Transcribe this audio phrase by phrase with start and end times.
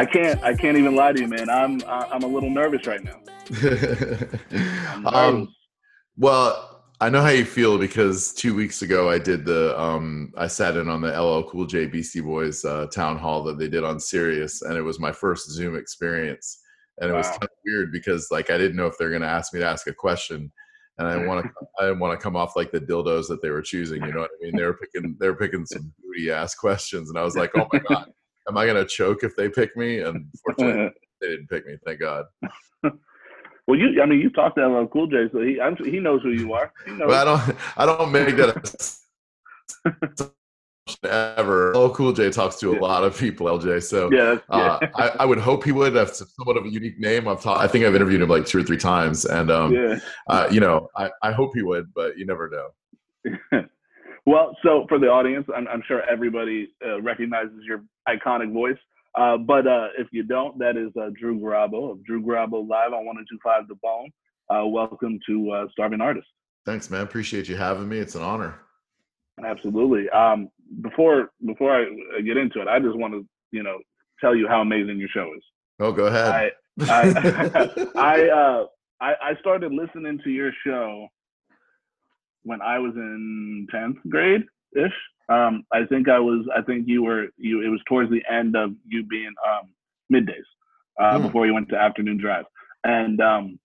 [0.00, 0.42] I can't.
[0.42, 1.50] I can't even lie to you, man.
[1.50, 1.82] I'm.
[1.86, 3.20] I'm a little nervous right now.
[5.12, 5.54] um,
[6.16, 9.78] well, I know how you feel because two weeks ago I did the.
[9.78, 11.84] Um, I sat in on the LL Cool J
[12.22, 15.76] Boys uh, town hall that they did on Sirius, and it was my first Zoom
[15.76, 16.62] experience,
[16.98, 17.18] and it wow.
[17.18, 19.60] was kind of weird because like I didn't know if they're going to ask me
[19.60, 20.50] to ask a question
[20.96, 23.50] and I want to I didn't want to come off like the dildos that they
[23.50, 24.02] were choosing.
[24.02, 24.56] You know what I mean?
[24.56, 27.68] They were picking they were picking some booty ass questions, and I was like, oh
[27.70, 28.10] my god,
[28.48, 30.00] am I gonna choke if they pick me?
[30.00, 30.90] And fortunately,
[31.20, 31.76] they didn't pick me.
[31.84, 32.26] Thank God.
[33.66, 36.22] Well, you I mean you talked to LL Cool J, so he I'm, he knows
[36.22, 36.72] who you are.
[36.98, 38.98] Well, I don't I don't make that.
[41.04, 41.74] ever.
[41.76, 42.80] Oh, Cool J talks to a yeah.
[42.80, 43.82] lot of people, LJ.
[43.82, 45.94] So yeah, uh, I, I, would hope he would.
[45.94, 47.28] That's somewhat of a unique name.
[47.28, 47.60] I've taught.
[47.60, 49.98] I think I've interviewed him like two or three times, and um, yeah.
[50.28, 53.62] uh, you know, I, I hope he would, but you never know.
[54.26, 57.84] well, so for the audience, I'm, I'm sure everybody uh, recognizes your
[58.16, 58.78] iconic voice.
[59.16, 62.92] Uh, but uh, if you don't, that is uh, Drew Garabo of Drew Garabo Live
[62.92, 64.10] on 102.5 The Bone.
[64.70, 66.28] welcome to Starving Artist.
[66.64, 67.02] Thanks, man.
[67.02, 67.98] Appreciate you having me.
[67.98, 68.60] It's an honor.
[69.44, 70.08] Absolutely.
[70.10, 70.48] Um,
[70.82, 73.78] before before I get into it, I just want to you know
[74.20, 75.42] tell you how amazing your show is.
[75.78, 76.26] Oh, go ahead.
[76.28, 76.50] I
[76.82, 78.66] I I, uh,
[79.00, 81.08] I, I started listening to your show
[82.42, 84.42] when I was in tenth grade
[84.76, 84.92] ish.
[85.30, 86.46] Um, I think I was.
[86.56, 87.28] I think you were.
[87.36, 87.62] You.
[87.62, 89.72] It was towards the end of you being um,
[90.12, 90.46] middays
[91.00, 91.22] uh, mm.
[91.22, 92.44] before you went to afternoon drive,
[92.84, 93.58] and um,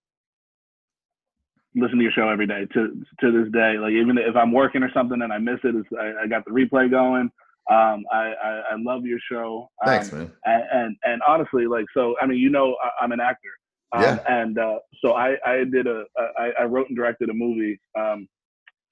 [1.75, 3.77] listen to your show every day to to this day.
[3.77, 6.51] Like even if I'm working or something and I miss it, I, I, got the
[6.51, 7.29] replay going.
[7.69, 9.69] Um, I, I, I love your show.
[9.83, 10.31] Um, Thanks, man.
[10.45, 13.49] And, and, and honestly, like so, I mean, you know, I, am an actor.
[13.91, 14.19] Um, yeah.
[14.27, 16.03] And uh, so I I did a
[16.37, 18.27] I, I wrote and directed a movie um,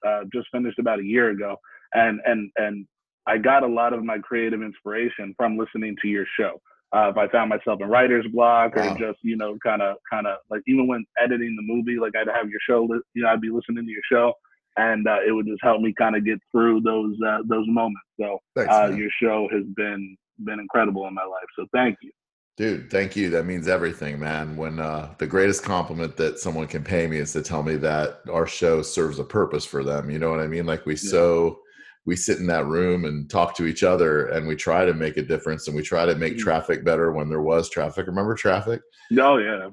[0.06, 1.56] uh, just finished about a year ago,
[1.94, 2.86] and and and
[3.26, 6.60] I got a lot of my creative inspiration from listening to your show
[6.94, 8.96] uh, if I found myself in writer's block or wow.
[8.96, 12.28] just you know kind of kind of like even when editing the movie, like I'd
[12.28, 14.32] have your show, you know, I'd be listening to your show,
[14.76, 18.00] and uh, it would just help me kind of get through those uh, those moments.
[18.20, 21.46] So Thanks, uh, your show has been been incredible in my life.
[21.58, 22.12] So thank you.
[22.56, 23.30] Dude, thank you.
[23.30, 24.56] That means everything, man.
[24.56, 28.20] When uh, the greatest compliment that someone can pay me is to tell me that
[28.30, 30.10] our show serves a purpose for them.
[30.10, 30.64] You know what I mean?
[30.64, 31.10] Like we yeah.
[31.10, 31.58] so
[32.06, 35.16] we sit in that room and talk to each other and we try to make
[35.16, 36.42] a difference and we try to make mm-hmm.
[36.42, 38.06] traffic better when there was traffic.
[38.06, 38.82] Remember traffic?
[39.18, 39.70] Oh yeah.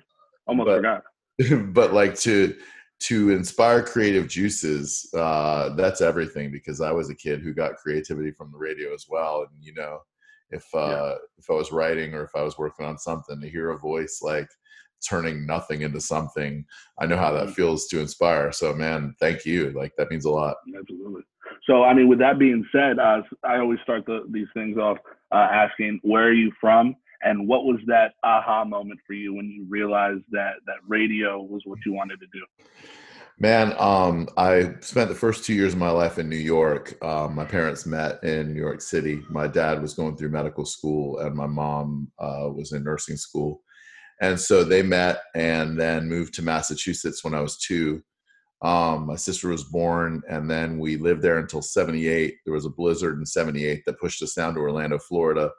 [0.47, 1.03] Almost but, forgot.
[1.73, 2.55] but like to
[3.01, 8.31] to inspire creative juices uh that's everything because i was a kid who got creativity
[8.31, 9.41] from the radio as well.
[9.41, 9.99] And you know
[10.51, 11.15] if uh yeah.
[11.37, 14.19] if i was writing or if i was working on something to hear a voice
[14.21, 14.49] like
[15.05, 16.63] turning nothing into something
[16.99, 17.53] i know how that mm-hmm.
[17.53, 18.51] feels to inspire.
[18.53, 19.71] So man thank you.
[19.71, 20.55] Like that means a lot.
[20.77, 21.23] Absolutely
[21.71, 24.97] so, I mean, with that being said, uh, I always start the, these things off
[25.31, 26.97] uh, asking, where are you from?
[27.21, 31.61] And what was that aha moment for you when you realized that that radio was
[31.63, 32.43] what you wanted to do?
[33.39, 37.01] Man, um, I spent the first two years of my life in New York.
[37.01, 39.23] Um, my parents met in New York City.
[39.29, 43.61] My dad was going through medical school, and my mom uh, was in nursing school.
[44.19, 48.03] And so they met and then moved to Massachusetts when I was two.
[48.61, 52.37] Um, my sister was born, and then we lived there until 78.
[52.45, 55.51] There was a blizzard in 78 that pushed us down to Orlando, Florida.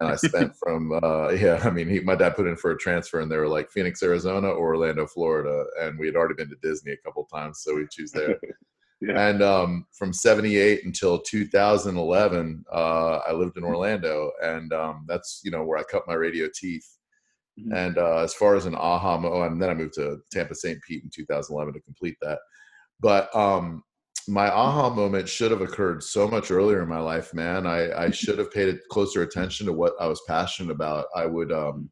[0.00, 2.78] And I spent from, uh, yeah, I mean, he, my dad put in for a
[2.78, 5.64] transfer, and they were like Phoenix, Arizona, or Orlando, Florida.
[5.80, 8.36] And we had already been to Disney a couple times, so we choose there.
[9.00, 9.28] yeah.
[9.28, 15.52] And um, from 78 until 2011, uh, I lived in Orlando, and um, that's, you
[15.52, 16.98] know, where I cut my radio teeth.
[17.62, 17.74] Mm-hmm.
[17.74, 20.78] And uh, as far as an aha moment, and then I moved to Tampa St.
[20.82, 22.38] Pete in 2011 to complete that.
[23.00, 23.82] But um,
[24.28, 27.66] my aha moment should have occurred so much earlier in my life, man.
[27.66, 31.06] I, I should have paid closer attention to what I was passionate about.
[31.14, 31.90] I would, um,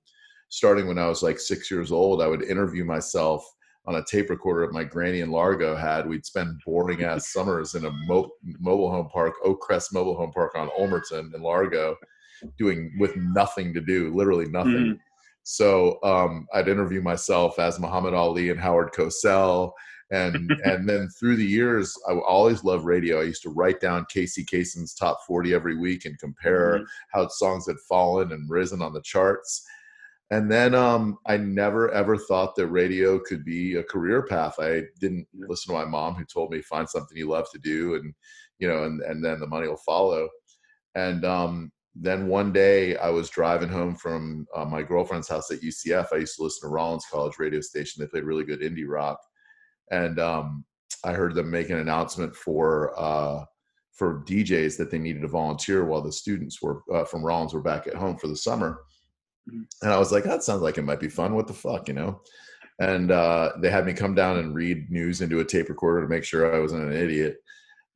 [0.48, 3.44] starting when I was like six years old, I would interview myself
[3.86, 6.08] on a tape recorder that my granny in Largo had.
[6.08, 10.32] We'd spend boring ass summers in a mo- mobile home park, Oak Crest Mobile Home
[10.32, 11.96] Park on Ulmerton in Largo,
[12.58, 14.72] doing with nothing to do, literally nothing.
[14.72, 14.92] Mm-hmm
[15.42, 19.72] so um, I'd interview myself as Muhammad Ali and Howard Cosell.
[20.10, 23.20] And and then through the years, I always loved radio.
[23.20, 26.84] I used to write down Casey Kasem's top 40 every week and compare mm-hmm.
[27.12, 29.64] how songs had fallen and risen on the charts.
[30.32, 34.54] And then um, I never ever thought that radio could be a career path.
[34.60, 37.96] I didn't listen to my mom who told me find something you love to do,
[37.96, 38.14] and
[38.60, 40.28] you know, and and then the money will follow.
[40.94, 45.60] And um, then one day I was driving home from uh, my girlfriend's house at
[45.60, 46.08] UCF.
[46.12, 48.00] I used to listen to Rollins College radio station.
[48.00, 49.18] They played really good indie rock,
[49.90, 50.64] and um,
[51.04, 53.44] I heard them make an announcement for uh,
[53.92, 57.60] for DJs that they needed to volunteer while the students were uh, from Rollins were
[57.60, 58.80] back at home for the summer.
[59.48, 59.62] Mm-hmm.
[59.82, 61.34] And I was like, that sounds like it might be fun.
[61.34, 62.22] What the fuck, you know?
[62.78, 66.08] And uh, they had me come down and read news into a tape recorder to
[66.08, 67.36] make sure I wasn't an idiot.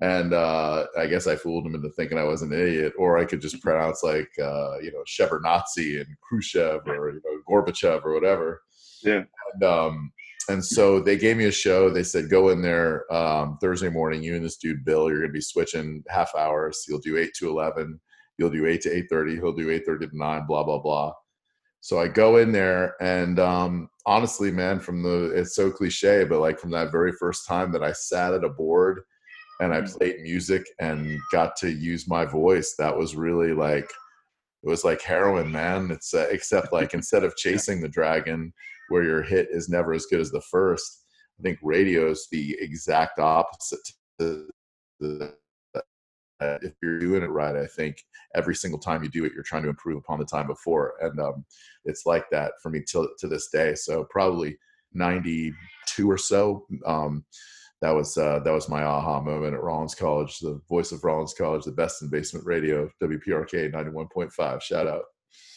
[0.05, 3.25] And uh, I guess I fooled them into thinking I was an idiot, or I
[3.25, 8.13] could just pronounce like, uh, you know, Shevardnadze and Khrushchev or you know, Gorbachev or
[8.13, 8.61] whatever.
[9.03, 9.23] Yeah.
[9.55, 10.13] And, um,
[10.51, 11.89] and so they gave me a show.
[11.89, 14.23] They said, go in there um, Thursday morning.
[14.23, 16.85] You and this dude Bill, you're going to be switching half hours.
[16.87, 17.99] You'll do eight to eleven.
[18.37, 19.37] You'll do eight to eight thirty.
[19.37, 20.45] He'll do eight thirty to nine.
[20.47, 21.13] Blah blah blah.
[21.81, 26.41] So I go in there, and um, honestly, man, from the it's so cliche, but
[26.41, 29.01] like from that very first time that I sat at a board
[29.65, 29.99] and I mm.
[29.99, 33.91] played music and got to use my voice, that was really like
[34.63, 35.91] it was like heroin, man.
[35.91, 38.53] It's uh, except like instead of chasing the dragon,
[38.89, 41.05] where your hit is never as good as the first.
[41.39, 43.81] I think radio is the exact opposite.
[44.21, 44.49] To
[45.01, 45.35] the,
[45.75, 47.97] uh, if you're doing it right, I think
[48.35, 51.19] every single time you do it, you're trying to improve upon the time before, and
[51.21, 51.45] um,
[51.85, 53.75] it's like that for me to to this day.
[53.75, 54.57] So probably
[54.93, 56.67] 92 or so.
[56.87, 57.25] Um,
[57.85, 61.35] that was uh, that was my aha moment at Rollins College, the voice of Rollins
[61.35, 64.63] College, the best in basement radio, WPRK 91.5.
[64.63, 65.03] Shout out.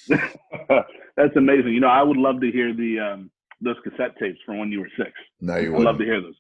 [1.16, 1.74] That's amazing.
[1.74, 3.32] You know, I would love to hear the um,
[3.62, 5.12] those cassette tapes from when you were six.
[5.40, 6.36] No, you would love to hear those.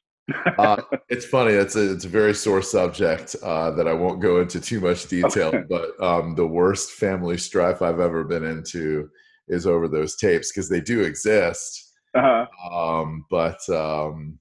[0.57, 1.53] uh, it's funny.
[1.53, 5.07] It's a it's a very sore subject uh, that I won't go into too much
[5.07, 5.47] detail.
[5.47, 5.63] Okay.
[5.69, 9.09] But um, the worst family strife I've ever been into
[9.47, 11.93] is over those tapes because they do exist.
[12.13, 12.45] Uh-huh.
[12.75, 14.37] Um, but um,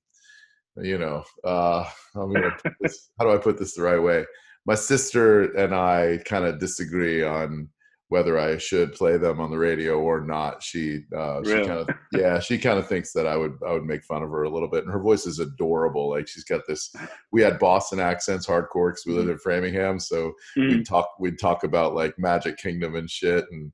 [0.82, 1.84] you know, uh,
[2.14, 4.25] I'm gonna this, how do I put this the right way?
[4.67, 7.69] My sister and I kind of disagree on
[8.08, 10.62] whether I should play them on the radio or not.
[10.62, 11.62] She uh, really?
[11.62, 14.23] she kind of yeah she kind of thinks that I would I would make fun
[14.23, 16.11] of her a little bit, and her voice is adorable.
[16.11, 16.93] Like she's got this.
[17.32, 19.32] We had Boston accents hardcore because we lived mm-hmm.
[19.32, 20.69] in Framingham, so mm-hmm.
[20.69, 23.73] we'd talk we'd talk about like Magic Kingdom and shit, and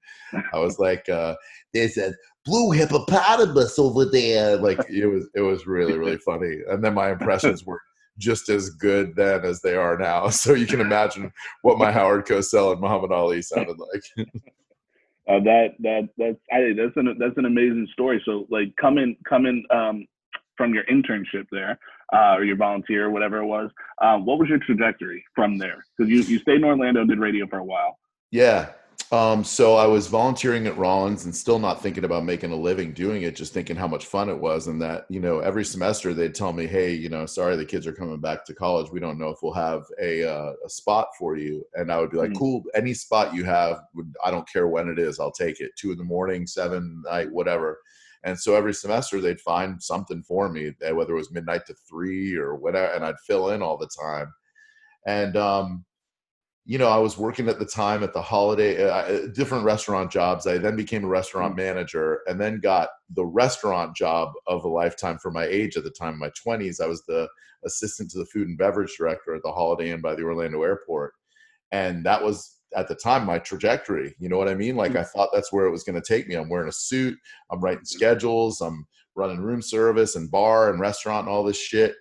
[0.52, 1.34] I was like, uh,
[1.74, 4.56] there's a blue hippopotamus over there.
[4.56, 7.80] Like it was it was really really funny, and then my impressions were
[8.18, 10.28] just as good then as they are now.
[10.30, 14.02] So you can imagine what my Howard Cosell and Muhammad Ali sounded like.
[15.28, 18.22] uh, that that that's I, that's an that's an amazing story.
[18.24, 20.06] So like coming coming um,
[20.56, 21.78] from your internship there
[22.12, 23.70] uh, or your volunteer, or whatever it was,
[24.02, 25.84] um, what was your trajectory from there?
[25.96, 27.98] Because you you stayed in Orlando, did radio for a while.
[28.30, 28.70] Yeah,
[29.12, 32.94] um, so I was volunteering at Rollins and still not thinking about making a living
[32.94, 34.68] doing it, just thinking how much fun it was.
[34.68, 37.86] And that, you know, every semester they'd tell me, Hey, you know, sorry, the kids
[37.86, 38.90] are coming back to college.
[38.90, 41.62] We don't know if we'll have a, uh, a spot for you.
[41.74, 42.38] And I would be like, mm-hmm.
[42.38, 43.82] cool, any spot you have,
[44.24, 45.20] I don't care when it is.
[45.20, 47.80] I'll take it two in the morning, seven night, whatever.
[48.24, 51.74] And so every semester they'd find something for me, eh, whether it was midnight to
[51.86, 52.90] three or whatever.
[52.94, 54.32] And I'd fill in all the time.
[55.06, 55.84] And, um,
[56.64, 60.12] you know, I was working at the time at the holiday, uh, uh different restaurant
[60.12, 60.46] jobs.
[60.46, 61.58] I then became a restaurant mm.
[61.58, 65.90] manager and then got the restaurant job of a lifetime for my age at the
[65.90, 66.80] time, my 20s.
[66.80, 67.28] I was the
[67.64, 71.14] assistant to the food and beverage director at the Holiday Inn by the Orlando airport.
[71.72, 74.14] And that was at the time my trajectory.
[74.18, 74.76] You know what I mean?
[74.76, 75.00] Like, mm.
[75.00, 76.36] I thought that's where it was going to take me.
[76.36, 77.18] I'm wearing a suit,
[77.50, 78.86] I'm writing schedules, I'm
[79.16, 81.96] running room service and bar and restaurant and all this shit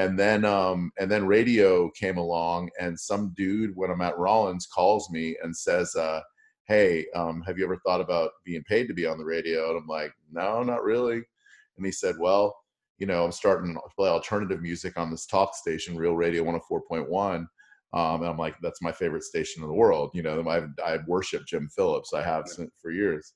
[0.00, 4.66] and then um and then radio came along and some dude when i'm at rollins
[4.66, 6.20] calls me and says uh
[6.66, 9.78] hey um have you ever thought about being paid to be on the radio and
[9.78, 11.22] i'm like no not really
[11.76, 12.56] and he said well
[12.98, 17.46] you know i'm starting to play alternative music on this talk station real radio 104.1
[17.92, 20.12] um, and I'm like, that's my favorite station in the world.
[20.14, 22.12] You know, I I worship Jim Phillips.
[22.14, 22.44] I have
[22.80, 23.34] for years.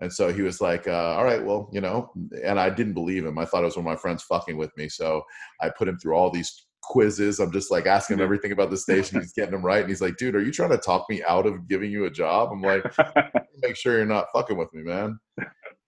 [0.00, 2.10] And so he was like, uh, all right, well, you know,
[2.44, 3.38] and I didn't believe him.
[3.38, 4.88] I thought it was one of my friends fucking with me.
[4.88, 5.22] So
[5.60, 7.38] I put him through all these quizzes.
[7.38, 9.20] I'm just like asking him everything about the station.
[9.20, 9.80] He's getting them right.
[9.80, 12.10] And he's like, dude, are you trying to talk me out of giving you a
[12.10, 12.50] job?
[12.52, 12.84] I'm like,
[13.62, 15.18] make sure you're not fucking with me, man.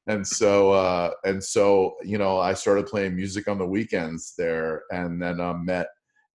[0.06, 4.82] And so, uh, and so, you know, I started playing music on the weekends there
[4.90, 5.88] and then uh, met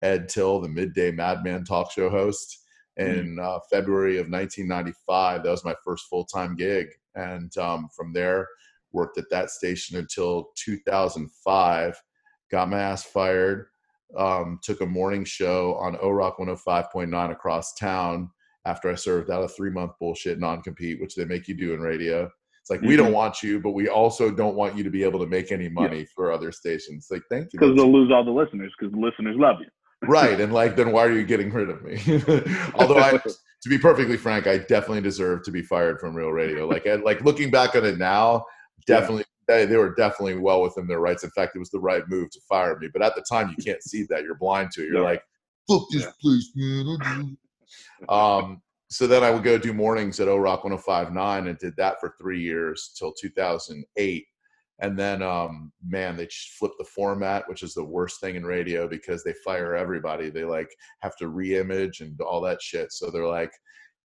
[0.03, 2.65] Ed Tyll, the midday madman talk show host
[2.99, 3.13] mm-hmm.
[3.13, 5.45] in uh, February of 1995.
[5.45, 8.47] That was my first full-time gig and um, from there
[8.93, 12.01] worked at that station until 2005
[12.51, 13.67] got my ass fired
[14.17, 18.31] um, took a morning show on O-Rock 105.9 across town
[18.67, 21.75] after I served out a three month bullshit non compete, which they make you do
[21.75, 22.31] in radio.
[22.61, 22.89] It's like, mm-hmm.
[22.89, 23.15] we don't mm-hmm.
[23.15, 26.01] want you, but we also don't want you to be able to make any money
[26.01, 26.05] yeah.
[26.15, 27.09] for other stations.
[27.11, 27.61] Like, thank you.
[27.61, 29.69] Because they'll lose all the listeners because the listeners love you.
[30.09, 30.41] right.
[30.41, 31.99] And like, then why are you getting rid of me?
[32.75, 33.19] Although I,
[33.63, 36.67] to be perfectly frank, I definitely deserve to be fired from Real Radio.
[36.67, 38.45] Like, like looking back on it now,
[38.87, 39.57] definitely yeah.
[39.59, 41.25] they, they were definitely well within their rights.
[41.25, 42.89] In fact, it was the right move to fire me.
[42.93, 44.23] But at the time, you can't see that.
[44.23, 44.87] You're blind to it.
[44.87, 45.05] You're yeah.
[45.05, 45.23] like,
[45.69, 46.11] fuck this yeah.
[46.23, 47.37] place, man.
[48.09, 52.01] um, so then I would go do mornings at O Rock 1059 and did that
[52.01, 54.27] for three years till 2008.
[54.81, 58.89] And then, um, man, they flip the format, which is the worst thing in radio
[58.89, 60.31] because they fire everybody.
[60.31, 62.93] They like have to re-image and all that shit.
[62.93, 63.53] So they're like,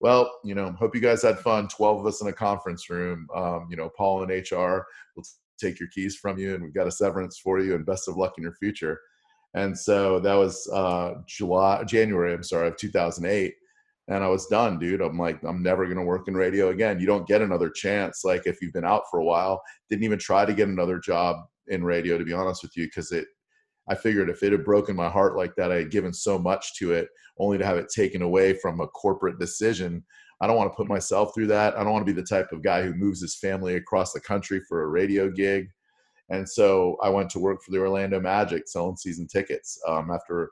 [0.00, 1.68] well, you know, hope you guys had fun.
[1.68, 3.26] 12 of us in a conference room.
[3.34, 4.84] Um, you know, Paul and HR
[5.16, 5.24] will
[5.58, 8.16] take your keys from you and we've got a severance for you and best of
[8.16, 9.00] luck in your future.
[9.54, 13.54] And so that was uh, July, January, I'm sorry, of 2008
[14.08, 15.00] and I was done, dude.
[15.00, 17.00] I'm like, I'm never gonna work in radio again.
[17.00, 18.24] You don't get another chance.
[18.24, 21.36] Like if you've been out for a while, didn't even try to get another job
[21.68, 23.26] in radio, to be honest with you, because it.
[23.88, 26.74] I figured if it had broken my heart like that, I had given so much
[26.78, 27.08] to it,
[27.38, 30.04] only to have it taken away from a corporate decision.
[30.40, 31.76] I don't want to put myself through that.
[31.76, 34.20] I don't want to be the type of guy who moves his family across the
[34.20, 35.68] country for a radio gig.
[36.30, 40.50] And so I went to work for the Orlando Magic selling season tickets um, after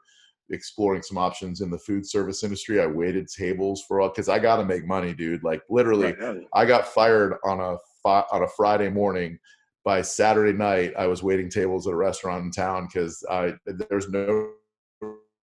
[0.50, 2.80] exploring some options in the food service industry.
[2.80, 5.42] I waited tables for all because I got to make money, dude.
[5.44, 9.38] Like literally, right, I got fired on a on a Friday morning.
[9.84, 14.08] By Saturday night, I was waiting tables at a restaurant in town because I there's
[14.08, 14.50] no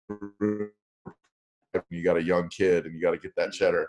[1.91, 3.87] you got a young kid and you got to get that cheddar.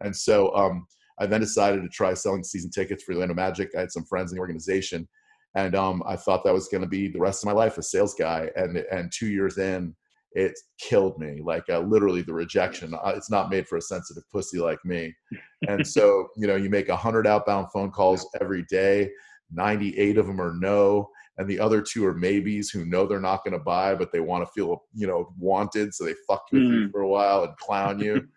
[0.00, 0.86] And so um,
[1.20, 3.70] I then decided to try selling season tickets for Orlando Magic.
[3.76, 5.08] I had some friends in the organization,
[5.54, 7.82] and um, I thought that was going to be the rest of my life a
[7.82, 8.50] sales guy.
[8.56, 9.94] And and two years in,
[10.34, 14.22] it killed me like uh, literally the rejection uh, it's not made for a sensitive
[14.30, 15.14] pussy like me.
[15.68, 19.10] And so you know you make 100 outbound phone calls every day
[19.52, 21.08] 98 of them are no
[21.38, 24.18] and the other two are maybes who know they're not going to buy but they
[24.18, 26.72] want to feel you know wanted so they fuck with mm.
[26.72, 28.26] you for a while and clown you.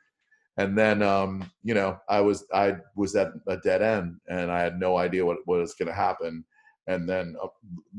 [0.58, 4.62] And then um, you know i was i was at a dead end and i
[4.62, 6.46] had no idea what, what was going to happen.
[6.88, 7.48] And then uh,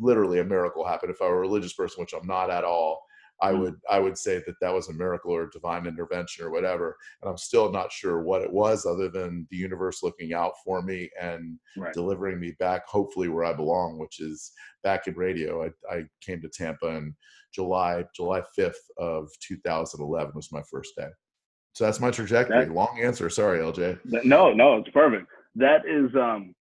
[0.00, 1.10] literally a miracle happened.
[1.10, 3.05] If i were a religious person which i'm not at all
[3.40, 6.96] I would I would say that that was a miracle or divine intervention or whatever.
[7.20, 10.82] And I'm still not sure what it was, other than the universe looking out for
[10.82, 11.92] me and right.
[11.92, 14.52] delivering me back, hopefully where I belong, which is
[14.82, 15.64] back in radio.
[15.64, 17.14] I, I came to Tampa in
[17.54, 21.08] July July 5th of 2011 was my first day.
[21.74, 22.64] So that's my trajectory.
[22.64, 23.28] That, Long answer.
[23.28, 23.98] Sorry, LJ.
[24.24, 25.26] No, no, it's perfect.
[25.56, 26.54] That is um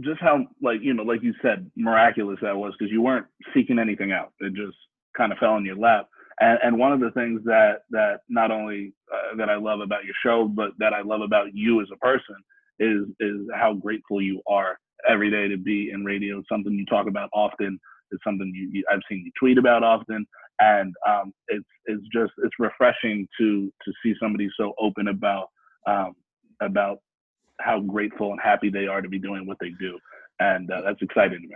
[0.00, 3.78] just how like you know like you said miraculous that was because you weren't seeking
[3.78, 4.32] anything out.
[4.40, 4.76] It just
[5.16, 6.08] kind of fell in your lap.
[6.40, 10.04] And, and one of the things that that not only uh, that i love about
[10.04, 12.34] your show but that i love about you as a person
[12.80, 14.76] is is how grateful you are
[15.08, 16.38] every day to be in radio.
[16.38, 17.78] It's something you talk about often.
[18.10, 20.26] It's something you, you i've seen you tweet about often.
[20.60, 25.48] And um, it's it's just it's refreshing to to see somebody so open about
[25.88, 26.14] um,
[26.60, 26.98] about
[27.60, 29.98] how grateful and happy they are to be doing what they do,
[30.40, 31.54] and uh, that's exciting to me.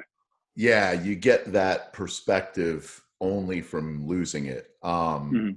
[0.56, 4.70] Yeah, you get that perspective only from losing it.
[4.82, 5.50] Um, mm-hmm.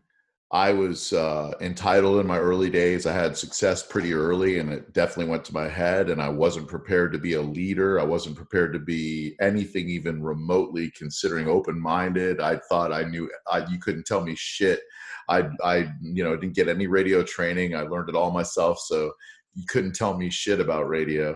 [0.54, 3.06] I was uh, entitled in my early days.
[3.06, 6.10] I had success pretty early, and it definitely went to my head.
[6.10, 8.02] And I wasn't prepared to be a leader.
[8.02, 12.42] I wasn't prepared to be anything even remotely considering open-minded.
[12.42, 13.32] I thought I knew.
[13.50, 14.82] I, you couldn't tell me shit.
[15.30, 17.74] I, I, you know, didn't get any radio training.
[17.74, 18.80] I learned it all myself.
[18.80, 19.14] So
[19.54, 21.36] you couldn't tell me shit about radio.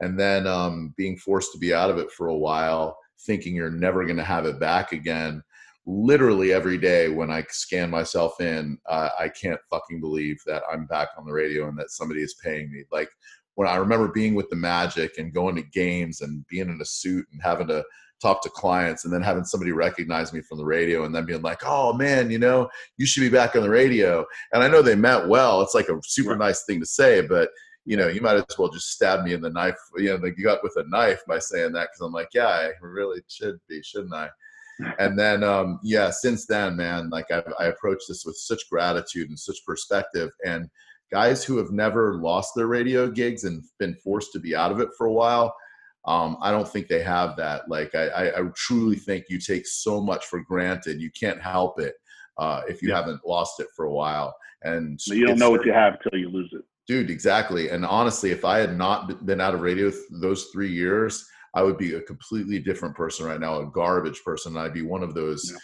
[0.00, 3.70] And then um, being forced to be out of it for a while, thinking you're
[3.70, 5.42] never going to have it back again.
[5.86, 10.86] Literally every day when I scan myself in, uh, I can't fucking believe that I'm
[10.86, 12.84] back on the radio and that somebody is paying me.
[12.90, 13.10] Like
[13.56, 16.84] when I remember being with the Magic and going to games and being in a
[16.84, 17.84] suit and having to
[18.20, 21.42] talk to clients and then having somebody recognize me from the radio and then being
[21.42, 24.24] like, oh man, you know, you should be back on the radio.
[24.52, 25.62] And I know they meant well.
[25.62, 27.50] It's like a super nice thing to say, but
[27.86, 30.30] you know, you might as well just stab me in the knife, you know, the
[30.30, 33.82] gut with a knife by saying that because I'm like, yeah, I really should be,
[33.82, 34.28] shouldn't I?
[34.98, 39.28] And then, um, yeah, since then, man, like I, I approach this with such gratitude
[39.28, 40.30] and such perspective.
[40.46, 40.68] And
[41.10, 44.80] guys who have never lost their radio gigs and been forced to be out of
[44.80, 45.54] it for a while,
[46.06, 47.68] um, I don't think they have that.
[47.68, 51.00] Like I, I, truly think you take so much for granted.
[51.00, 51.94] You can't help it
[52.38, 52.96] uh, if you yeah.
[52.96, 54.34] haven't lost it for a while.
[54.62, 57.10] And you don't know what you have till you lose it, dude.
[57.10, 57.70] Exactly.
[57.70, 61.78] And honestly, if I had not been out of radio those three years, I would
[61.78, 64.56] be a completely different person right now, a garbage person.
[64.56, 65.50] I'd be one of those.
[65.50, 65.58] Yeah.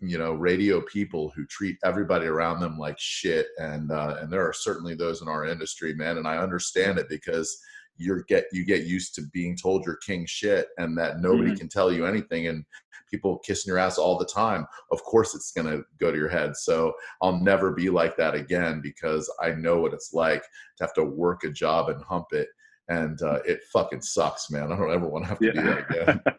[0.00, 4.46] You know, radio people who treat everybody around them like shit, and uh, and there
[4.46, 6.18] are certainly those in our industry, man.
[6.18, 7.56] And I understand it because
[7.96, 11.58] you get you get used to being told you're king shit and that nobody mm-hmm.
[11.58, 12.64] can tell you anything and
[13.10, 16.28] people kissing your ass all the time of course it's going to go to your
[16.28, 20.42] head so i'll never be like that again because i know what it's like
[20.76, 22.48] to have to work a job and hump it
[22.88, 25.52] and uh, it fucking sucks man i don't ever want to have to yeah.
[25.52, 26.20] do that again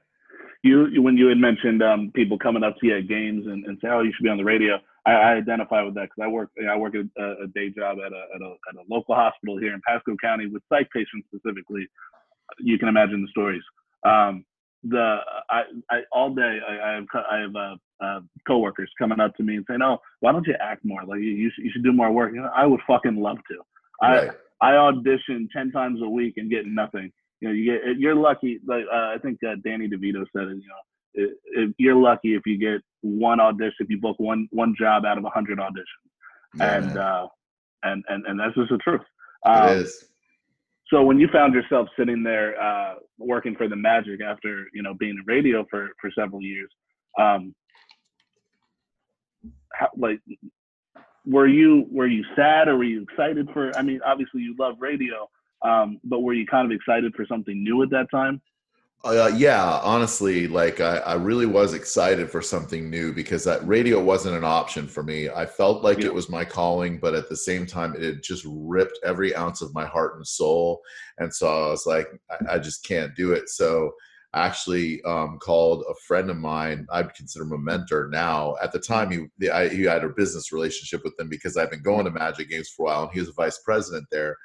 [0.65, 3.77] you when you had mentioned um, people coming up to you at games and, and
[3.81, 6.27] say, "Oh, you should be on the radio." I, I identify with that because I
[6.27, 9.57] work I work a, a, day job at a, at a at a local hospital
[9.57, 11.87] here in Pasco County with psych patients specifically.
[12.59, 13.63] You can imagine the stories.
[14.05, 14.45] Um,
[14.83, 15.17] the
[15.49, 19.43] I, I all day I, I have I have uh, uh, coworkers coming up to
[19.43, 21.03] me and saying, "Oh, why don't you act more?
[21.03, 23.37] Like you, you, should, you should do more work." You know, I would fucking love
[23.49, 23.57] to.
[24.01, 24.29] Right.
[24.61, 27.11] I I audition ten times a week and get nothing.
[27.41, 28.59] You know, you get you're lucky.
[28.65, 30.57] Like uh, I think uh, Danny DeVito said it.
[30.57, 30.83] You know,
[31.15, 35.17] it, you're lucky if you get one audition, if you book one one job out
[35.17, 36.09] of a hundred auditions,
[36.55, 37.27] yeah, and uh,
[37.83, 39.01] and and and that's just the truth.
[39.45, 40.05] Um, it is.
[40.91, 44.93] So when you found yourself sitting there uh, working for the Magic after you know
[44.93, 46.69] being in radio for for several years,
[47.19, 47.55] um,
[49.73, 50.19] how, like
[51.25, 53.75] were you were you sad or were you excited for?
[53.77, 55.27] I mean, obviously you love radio,
[55.63, 58.41] um, but were you kind of excited for something new at that time?
[59.03, 64.01] Uh, yeah, honestly, like I, I, really was excited for something new because that radio
[64.01, 65.29] wasn't an option for me.
[65.29, 66.07] I felt like yeah.
[66.07, 69.75] it was my calling, but at the same time, it just ripped every ounce of
[69.75, 70.81] my heart and soul.
[71.19, 73.47] And so I was like, I, I just can't do it.
[73.49, 73.91] So
[74.33, 76.87] I actually um, called a friend of mine.
[76.91, 78.55] I'd consider him a mentor now.
[78.61, 81.83] At the time, he I, he had a business relationship with them because I've been
[81.83, 84.35] going to Magic Games for a while, and he was a vice president there.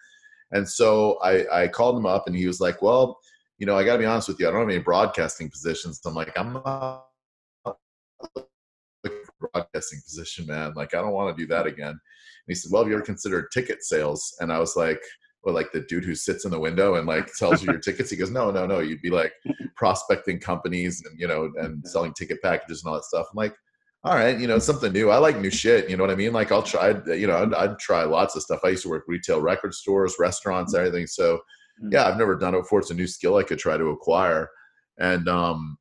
[0.52, 3.18] And so I, I called him up, and he was like, "Well."
[3.60, 6.00] You know, I got to be honest with you, I don't have any broadcasting positions.
[6.06, 7.04] I'm like, I'm not
[7.64, 10.72] looking for broadcasting position, man.
[10.74, 11.68] Like, I don't want to do that hmm.
[11.68, 11.90] again.
[11.90, 11.98] And
[12.48, 14.34] he said, Well, have you ever considered ticket sales?
[14.40, 15.00] And I was like,
[15.42, 18.10] well, like the dude who sits in the window and like tells you your tickets.
[18.10, 18.80] He goes, no, no, no.
[18.80, 19.32] You'd be like
[19.76, 23.26] prospecting companies and you know and selling ticket packages and all that stuff.
[23.30, 23.54] I'm like,
[24.04, 25.10] all right, you know, something new.
[25.10, 25.88] I like new shit.
[25.88, 26.32] You know what I mean?
[26.32, 26.90] Like I'll try.
[27.06, 28.60] You know, I'd, I'd try lots of stuff.
[28.64, 30.78] I used to work retail record stores, restaurants, hmm.
[30.78, 31.06] everything.
[31.06, 31.40] So.
[31.90, 32.80] Yeah, I've never done it before.
[32.80, 34.48] It's a new skill I could try to acquire.
[34.98, 35.78] And um,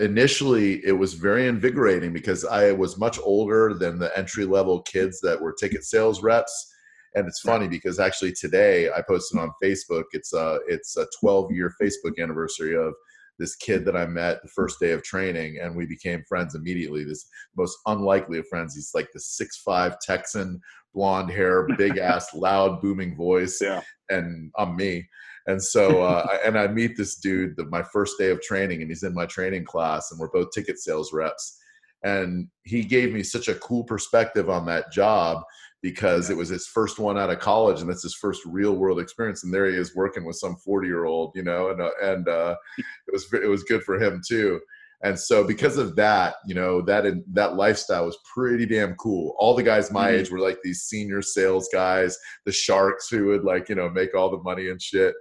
[0.00, 5.20] initially, it was very invigorating because I was much older than the entry level kids
[5.20, 6.72] that were ticket sales reps.
[7.14, 10.04] And it's funny because actually today I posted on Facebook.
[10.12, 12.92] It's a it's a 12 year Facebook anniversary of
[13.38, 17.04] this kid that I met the first day of training, and we became friends immediately.
[17.04, 18.74] This most unlikely of friends.
[18.74, 20.60] He's like the six five Texan,
[20.96, 23.60] blonde hair, big ass, loud, booming voice.
[23.60, 23.82] Yeah.
[24.08, 25.06] And I'm me.
[25.46, 28.90] And so, uh, and I meet this dude the, my first day of training, and
[28.90, 31.56] he's in my training class, and we're both ticket sales reps.
[32.02, 35.44] And he gave me such a cool perspective on that job
[35.82, 38.98] because it was his first one out of college and that's his first real world
[38.98, 41.90] experience and there he is working with some 40 year old you know and uh,
[42.02, 44.58] and uh, it was it was good for him too
[45.02, 49.54] and so because of that you know that that lifestyle was pretty damn cool all
[49.54, 50.20] the guys my mm-hmm.
[50.20, 54.14] age were like these senior sales guys the sharks who would like you know make
[54.14, 55.14] all the money and shit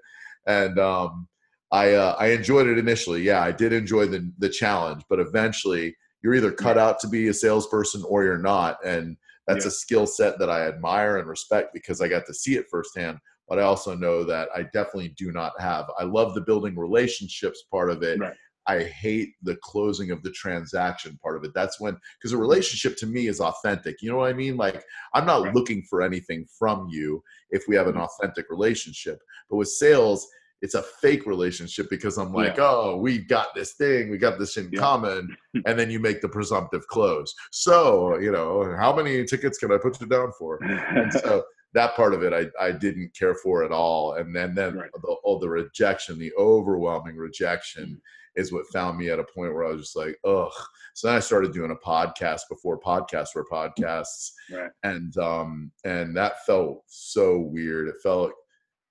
[0.48, 1.28] and um
[1.72, 5.96] i uh, i enjoyed it initially yeah i did enjoy the the challenge but eventually
[6.24, 9.70] you're either cut out to be a salesperson or you're not and that's yeah.
[9.70, 13.20] a skill set that I admire and respect because I got to see it firsthand.
[13.48, 15.86] But I also know that I definitely do not have.
[16.00, 18.20] I love the building relationships part of it.
[18.20, 18.34] Right.
[18.67, 21.51] I hate the closing of the transaction part of it.
[21.54, 24.01] That's when, because a relationship to me is authentic.
[24.01, 24.58] You know what I mean?
[24.58, 25.56] Like, I'm not right.
[25.56, 28.04] looking for anything from you if we have an mm-hmm.
[28.04, 29.19] authentic relationship.
[29.49, 30.28] But with sales,
[30.62, 32.63] it's a fake relationship because I'm like, yeah.
[32.67, 34.80] oh, we got this thing, we got this in yeah.
[34.80, 37.34] common, and then you make the presumptive close.
[37.51, 40.58] So, you know, how many tickets can I put you down for?
[40.63, 41.43] And so
[41.75, 44.13] that part of it I, I didn't care for at all.
[44.13, 44.89] And then then right.
[44.93, 47.95] the, all the rejection, the overwhelming rejection mm-hmm.
[48.36, 50.52] Is what found me at a point where I was just like, ugh.
[50.93, 54.32] So then I started doing a podcast before podcasts were podcasts.
[54.52, 54.69] Right.
[54.84, 57.88] And um and that felt so weird.
[57.88, 58.32] It felt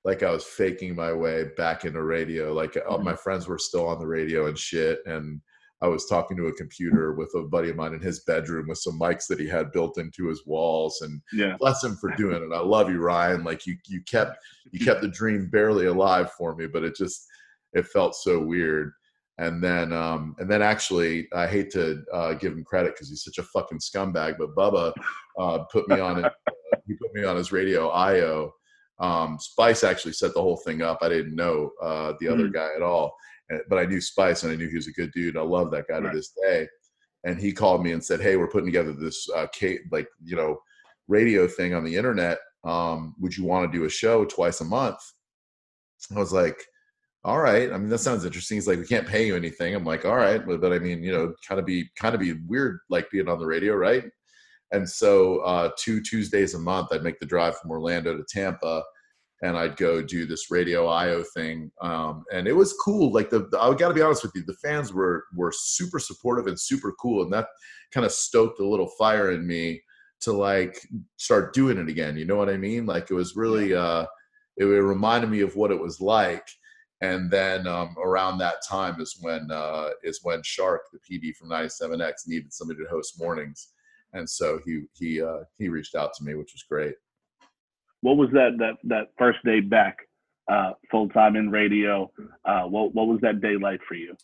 [0.04, 2.52] like I was faking my way back into radio.
[2.52, 3.04] Like mm-hmm.
[3.04, 5.00] my friends were still on the radio and shit.
[5.06, 5.40] And
[5.82, 8.78] I was talking to a computer with a buddy of mine in his bedroom with
[8.78, 11.00] some mics that he had built into his walls.
[11.02, 11.56] And yeah.
[11.58, 12.54] bless him for doing it.
[12.54, 13.44] I love you, Ryan.
[13.44, 14.38] Like you, you kept,
[14.70, 17.26] you kept the dream barely alive for me, but it just,
[17.74, 18.92] it felt so weird.
[19.38, 23.24] And then, um, and then actually, I hate to uh, give him credit because he's
[23.24, 24.92] such a fucking scumbag, but Bubba
[25.40, 26.32] uh, put me on it.
[26.86, 28.52] he put me on his radio IO
[28.98, 30.98] um, Spice actually set the whole thing up.
[31.02, 32.52] I didn't know uh, the other mm.
[32.52, 33.14] guy at all,
[33.68, 35.36] but I knew Spice and I knew he was a good dude.
[35.36, 36.10] I love that guy right.
[36.10, 36.68] to this day.
[37.24, 39.46] And he called me and said, "Hey, we're putting together this uh,
[39.90, 40.58] like you know
[41.08, 42.38] radio thing on the internet.
[42.64, 44.98] Um, would you want to do a show twice a month?"
[46.14, 46.58] I was like,
[47.24, 47.72] "All right.
[47.72, 50.16] I mean, that sounds interesting." He's like, "We can't pay you anything." I'm like, "All
[50.16, 53.10] right, but, but I mean, you know, kind of be kind of be weird like
[53.10, 54.04] being on the radio, right?"
[54.72, 58.82] And so uh, two Tuesdays a month, I'd make the drive from Orlando to Tampa,
[59.42, 63.12] and I'd go do this radio IO thing, um, and it was cool.
[63.12, 65.98] Like the, the I got to be honest with you, the fans were were super
[65.98, 67.48] supportive and super cool, and that
[67.92, 69.82] kind of stoked a little fire in me
[70.20, 70.80] to like
[71.16, 72.16] start doing it again.
[72.16, 72.86] You know what I mean?
[72.86, 74.06] Like it was really, uh,
[74.56, 76.46] it, it reminded me of what it was like.
[77.00, 81.50] And then um, around that time is when uh, is when Shark, the PD from
[81.50, 83.68] 97X, needed somebody to host mornings,
[84.12, 86.94] and so he he uh, he reached out to me, which was great
[88.04, 89.96] what was that that that first day back
[90.46, 92.10] uh, full time in radio?
[92.44, 94.14] Uh, what what was that day like for you?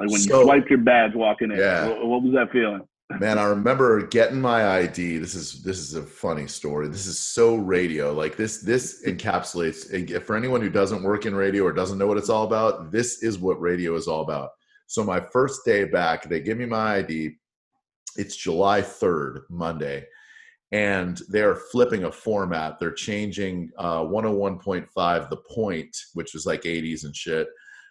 [0.00, 1.86] Like when so, you swiped your badge walking in, yeah.
[1.86, 2.88] what, what was that feeling?
[3.08, 5.18] Man, I remember getting my ID.
[5.18, 6.88] This is this is a funny story.
[6.88, 8.12] This is so radio.
[8.12, 12.18] Like this this encapsulates for anyone who doesn't work in radio or doesn't know what
[12.18, 12.90] it's all about.
[12.90, 14.50] This is what radio is all about.
[14.86, 17.36] So my first day back, they give me my ID.
[18.16, 20.06] It's July 3rd, Monday
[20.72, 22.78] and they're flipping a format.
[22.78, 27.48] They're changing uh, 101.5, the point, which was like 80s and shit,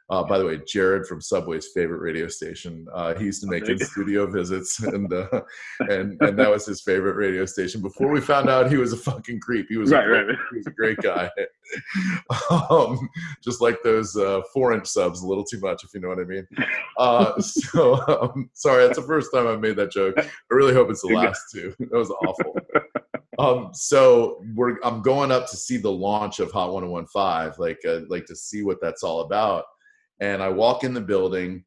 [0.09, 2.85] uh, by the way, Jared from Subway's favorite radio station.
[2.93, 5.41] Uh, he used to make in studio visits, and uh,
[5.79, 7.81] and and that was his favorite radio station.
[7.81, 10.37] Before we found out he was a fucking creep, he was right, a great, right.
[10.51, 11.29] he was a great guy.
[12.69, 13.09] um,
[13.43, 16.25] just like those uh, four-inch subs, a little too much, if you know what I
[16.25, 16.47] mean.
[16.99, 20.15] Uh, so um, sorry, that's the first time I made that joke.
[20.19, 21.73] I really hope it's the last two.
[21.79, 22.55] That was awful.
[23.39, 28.05] Um, so we're I'm going up to see the launch of Hot 1015, like uh,
[28.07, 29.65] like to see what that's all about
[30.19, 31.65] and I walk in the building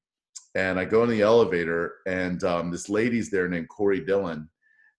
[0.54, 4.48] and I go in the elevator and um, this lady's there named Corey Dillon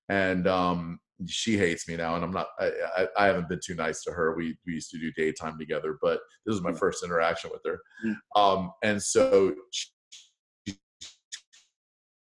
[0.10, 3.76] and um, she hates me now and I'm not I, I, I, haven't been too
[3.76, 4.36] nice to her.
[4.36, 6.80] We, we used to do daytime together but this was my mm.
[6.80, 7.80] first interaction with her.
[8.06, 8.16] Mm.
[8.36, 10.78] um, and so she's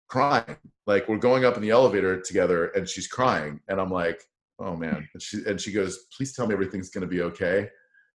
[0.08, 0.56] crying.
[0.86, 4.22] Like we're going up in the elevator together and she's crying and I'm like
[4.60, 5.08] oh man.
[5.12, 7.68] And she and she goes please tell me everything's gonna be okay.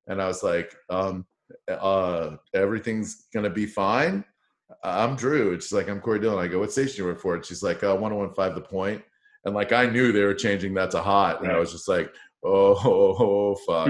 [0.07, 1.25] And I was like um
[1.67, 4.23] uh, everything's gonna be fine.
[4.83, 5.51] I'm Drew.
[5.51, 6.43] It's like I'm Corey Dillon.
[6.43, 7.35] I go, what station you work for?
[7.35, 9.03] And she's like, uh, 1015 The Point.
[9.45, 12.13] And like I knew they were changing that to hot, and I was just like,
[12.43, 13.89] oh, fuck.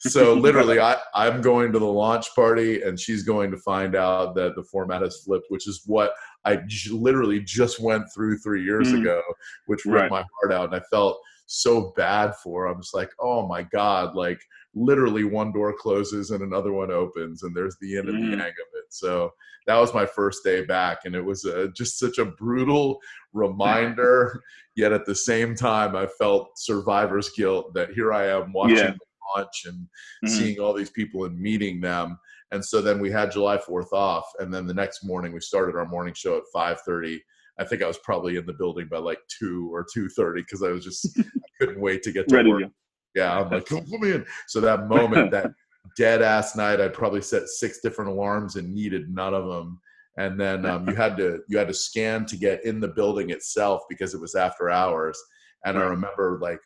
[0.00, 4.34] so literally, I I'm going to the launch party, and she's going to find out
[4.34, 6.12] that the format has flipped, which is what
[6.44, 9.00] I j- literally just went through three years mm.
[9.00, 9.22] ago,
[9.66, 10.10] which ripped right.
[10.10, 12.66] my heart out, and I felt so bad for.
[12.66, 14.40] I'm just like, oh my god, like
[14.74, 18.14] literally one door closes and another one opens, and there's the end mm.
[18.14, 18.84] and the hang of it.
[18.90, 19.32] So
[19.66, 22.98] that was my first day back, and it was a, just such a brutal
[23.32, 24.42] reminder.
[24.76, 28.90] yet at the same time, I felt survivor's guilt that here I am watching yeah.
[28.90, 29.86] the launch and
[30.24, 30.28] mm.
[30.28, 32.18] seeing all these people and meeting them.
[32.50, 35.76] And so then we had July 4th off, and then the next morning we started
[35.76, 37.18] our morning show at 5:30
[37.58, 40.62] I think I was probably in the building by like two or two thirty because
[40.62, 41.22] I was just I
[41.58, 42.62] couldn't wait to get to Ready work.
[42.62, 42.70] To.
[43.18, 44.26] Yeah, I'm like, come put me in.
[44.46, 45.50] So that moment, that
[45.96, 49.80] dead ass night, I probably set six different alarms and needed none of them.
[50.16, 53.30] And then um, you had to you had to scan to get in the building
[53.30, 55.18] itself because it was after hours.
[55.64, 56.60] And I remember like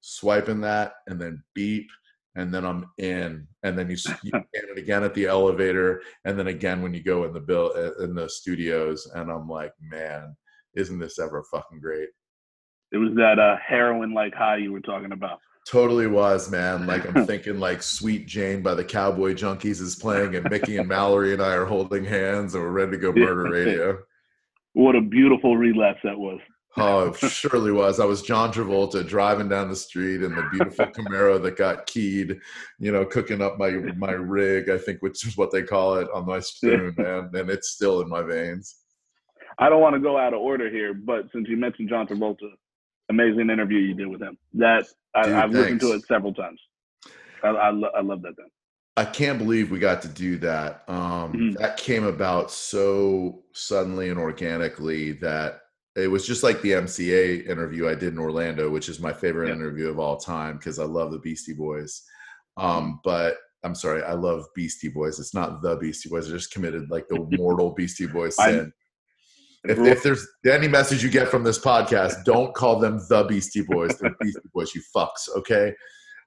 [0.00, 1.88] swiping that and then beep
[2.36, 6.38] and then I'm in, and then you, you scan it again at the elevator, and
[6.38, 9.72] then again when you go in the bill uh, in the studios, and I'm like,
[9.80, 10.36] man,
[10.74, 12.10] isn't this ever fucking great?
[12.92, 15.40] It was that uh, heroin like high you were talking about.
[15.66, 16.86] Totally was, man.
[16.86, 20.88] Like I'm thinking like Sweet Jane by the Cowboy Junkies is playing, and Mickey and
[20.88, 23.98] Mallory and I are holding hands, and we're ready to go murder radio.
[24.74, 26.38] What a beautiful relapse that was.
[26.76, 27.98] Oh, it surely was.
[27.98, 32.38] I was John Travolta driving down the street in the beautiful Camaro that got keyed,
[32.78, 36.08] you know, cooking up my my rig, I think, which is what they call it,
[36.14, 37.30] on my spoon, man.
[37.34, 38.76] And it's still in my veins.
[39.58, 42.50] I don't want to go out of order here, but since you mentioned John Travolta,
[43.08, 44.36] amazing interview you did with him.
[44.54, 46.60] That I, have listened to it several times.
[47.42, 48.48] I, I, lo- I love that thing.
[48.96, 50.84] I can't believe we got to do that.
[50.88, 51.50] Um, mm-hmm.
[51.52, 55.60] That came about so suddenly and organically that
[55.96, 59.48] it was just like the MCA interview I did in Orlando, which is my favorite
[59.48, 59.54] yeah.
[59.54, 62.02] interview of all time because I love the Beastie Boys.
[62.56, 65.18] Um, but I'm sorry, I love Beastie Boys.
[65.18, 66.28] It's not the Beastie Boys.
[66.28, 68.72] I just committed like the mortal Beastie Boys sin.
[69.68, 73.62] If, if, there's any message you get from this podcast, don't call them the Beastie
[73.62, 73.98] Boys.
[73.98, 75.28] They're Beastie Boys, you fucks.
[75.36, 75.74] Okay.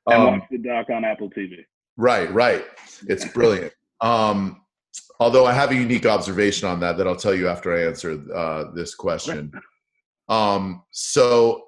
[0.08, 1.58] Um, and watch the doc on Apple TV.
[1.98, 2.66] Right, right.
[3.08, 3.74] It's brilliant.
[4.02, 4.62] Um,
[5.20, 8.24] Although I have a unique observation on that that I'll tell you after I answer
[8.34, 9.52] uh, this question.
[10.30, 11.64] Um, so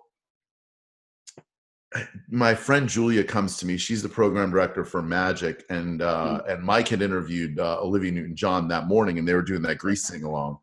[2.30, 3.76] my friend Julia comes to me.
[3.76, 6.50] She's the program director for Magic, and uh, mm-hmm.
[6.52, 10.04] and Mike had interviewed uh, Olivia Newton-John that morning, and they were doing that Grease
[10.04, 10.60] sing along.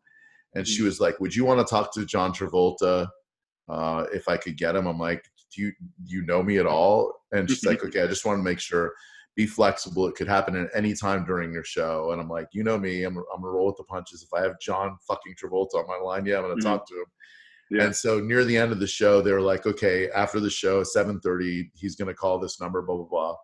[0.55, 0.71] And mm-hmm.
[0.71, 3.07] she was like, "Would you want to talk to John Travolta
[3.67, 5.71] uh, if I could get him?" I'm like, do you
[6.05, 8.59] do you know me at all and she's like okay i just want to make
[8.59, 8.93] sure
[9.35, 12.63] be flexible it could happen at any time during your show and i'm like you
[12.63, 15.75] know me i'm, I'm gonna roll with the punches if i have john fucking travolta
[15.75, 16.67] on my line yeah i'm gonna mm-hmm.
[16.67, 17.05] talk to him
[17.71, 17.83] yeah.
[17.83, 20.81] And so near the end of the show, they were like, okay, after the show,
[20.81, 23.35] 7.30, he's going to call this number, blah, blah, blah.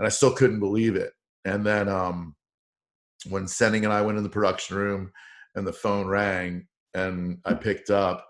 [0.00, 1.12] And I still couldn't believe it.
[1.44, 2.34] And then um,
[3.28, 5.12] when Senning and I went in the production room
[5.54, 8.26] and the phone rang and I picked up,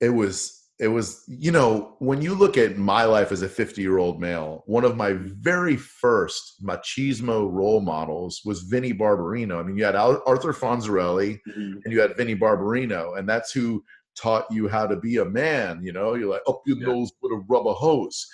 [0.00, 3.80] it was it was you know when you look at my life as a 50
[3.80, 9.60] year old male one of my very first machismo role models was vinnie barbarino.
[9.60, 11.78] I mean you had arthur fonzarelli mm-hmm.
[11.84, 13.84] and you had vinnie barbarino and that's who
[14.16, 16.14] taught you how to be a man you know?
[16.14, 16.86] You're like up your yeah.
[16.86, 18.26] nose with a rubber hose.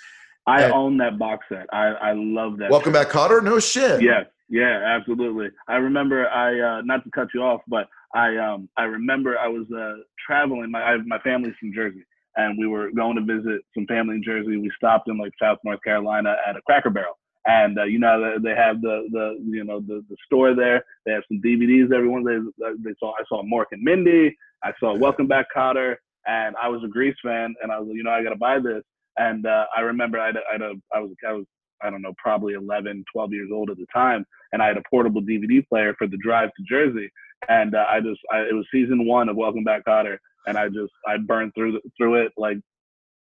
[0.47, 1.67] I and, own that box set.
[1.71, 3.43] I i love that welcome back Kotter.
[3.43, 4.01] No shit.
[4.01, 8.67] Yeah yeah absolutely i remember i uh not to cut you off but i um
[8.77, 12.91] i remember i was uh traveling my I, my family's from jersey and we were
[12.91, 14.57] going to visit some family in Jersey.
[14.57, 18.37] We stopped in like South North Carolina at a Cracker Barrel, and uh, you know
[18.41, 20.83] they have the the you know the the store there.
[21.05, 21.93] They have some DVDs.
[21.93, 22.37] Everyone they
[22.83, 23.11] they saw.
[23.13, 24.35] I saw Mork and Mindy.
[24.63, 25.95] I saw Welcome Back Kotter,
[26.27, 28.59] and I was a Grease fan, and I was you know I got to buy
[28.59, 28.83] this.
[29.17, 30.55] And uh, I remember I I,
[30.93, 31.45] I was I was
[31.81, 34.83] I don't know probably 11, 12 years old at the time, and I had a
[34.89, 37.09] portable DVD player for the drive to Jersey.
[37.47, 40.67] And uh, I just I, it was season one of Welcome Back Kotter, and I
[40.67, 42.57] just I burned through through it like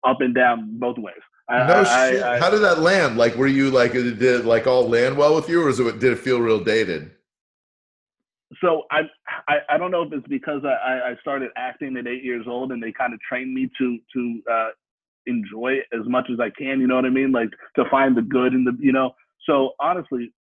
[0.04, 1.14] up and down both ways.
[1.48, 2.22] I, no I, shit.
[2.22, 3.16] I, How did that land?
[3.16, 6.12] Like, were you like did it like all land well with you, or it, did
[6.12, 7.12] it feel real dated?
[8.60, 9.00] So I,
[9.48, 12.72] I, I don't know if it's because I, I started acting at eight years old,
[12.72, 14.68] and they kind of trained me to to uh,
[15.26, 16.80] enjoy it as much as I can.
[16.80, 17.32] You know what I mean?
[17.32, 19.12] Like to find the good in the you know.
[19.48, 20.32] So honestly,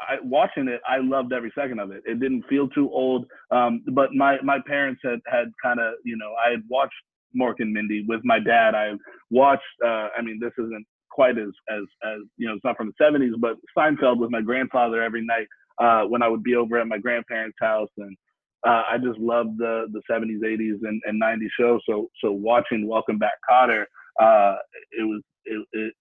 [0.00, 2.02] I, watching it, I loved every second of it.
[2.06, 3.26] It didn't feel too old.
[3.50, 6.94] Um, but my my parents had had kind of you know I had watched
[7.38, 8.74] Mork and Mindy with my dad.
[8.74, 8.92] I
[9.30, 9.62] watched.
[9.84, 13.04] Uh, I mean, this isn't quite as as as you know, it's not from the
[13.04, 15.46] '70s, but Seinfeld with my grandfather every night
[15.80, 18.16] uh, when I would be over at my grandparents' house, and
[18.66, 21.80] uh, I just love the the '70s, '80s, and, and '90s shows.
[21.88, 23.84] So so watching Welcome Back, Kotter,
[24.20, 24.56] uh,
[24.92, 25.94] it was it, it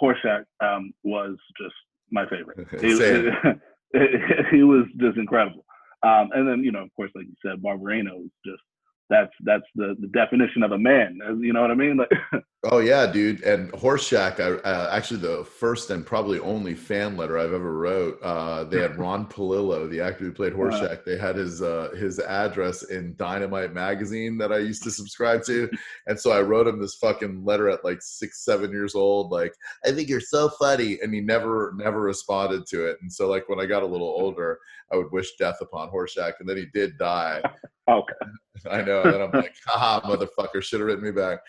[0.00, 1.74] Horshack um, was just
[2.10, 2.66] my favorite.
[3.94, 5.64] He, he was just incredible.
[6.02, 8.62] Um, and then, you know, of course, like you said, Barbarino was just
[9.10, 11.18] that's that's the, the definition of a man.
[11.40, 11.96] You know what I mean?
[11.96, 12.10] Like,
[12.64, 13.42] oh yeah, dude.
[13.42, 18.20] And Horshack, I, uh, actually the first and probably only fan letter I've ever wrote.
[18.22, 21.04] Uh, they had Ron Palillo, the actor who played Horshack.
[21.04, 25.70] They had his uh, his address in Dynamite magazine that I used to subscribe to,
[26.06, 29.30] and so I wrote him this fucking letter at like six, seven years old.
[29.30, 32.98] Like, I think you're so funny, and he never never responded to it.
[33.00, 34.58] And so like when I got a little older,
[34.92, 37.42] I would wish death upon Horshack, and then he did die.
[37.88, 38.14] Okay.
[38.70, 39.02] I know.
[39.02, 41.40] And I'm like, haha, motherfucker, should have written me back.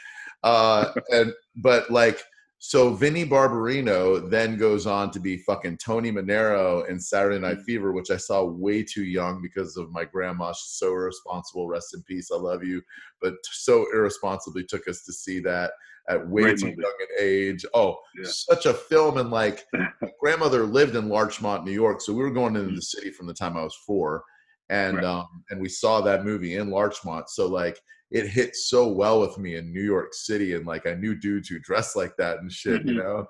[0.44, 2.22] Uh, and but like,
[2.62, 7.64] so Vinnie Barbarino then goes on to be fucking Tony Manero in Saturday Night mm.
[7.64, 10.52] Fever, which I saw way too young because of my grandma.
[10.52, 11.70] She's so irresponsible.
[11.70, 12.30] Rest in peace.
[12.34, 12.82] I love you.
[13.22, 15.72] But so irresponsibly took us to see that
[16.10, 16.82] at way Great too movie.
[16.82, 17.66] young an age.
[17.74, 18.30] Oh, yeah.
[18.30, 19.20] such a film.
[19.20, 19.64] And like,
[20.02, 22.02] my grandmother lived in Larchmont, New York.
[22.02, 22.76] So we were going into mm.
[22.76, 24.24] the city from the time I was four
[24.70, 25.06] and right.
[25.06, 27.30] um, and we saw that movie in Larchmont.
[27.30, 27.80] So like
[28.12, 31.50] it hit so well with me in New York City, and like I knew dudes
[31.50, 32.90] who dressed like that and shit, mm-hmm.
[32.90, 33.26] you know.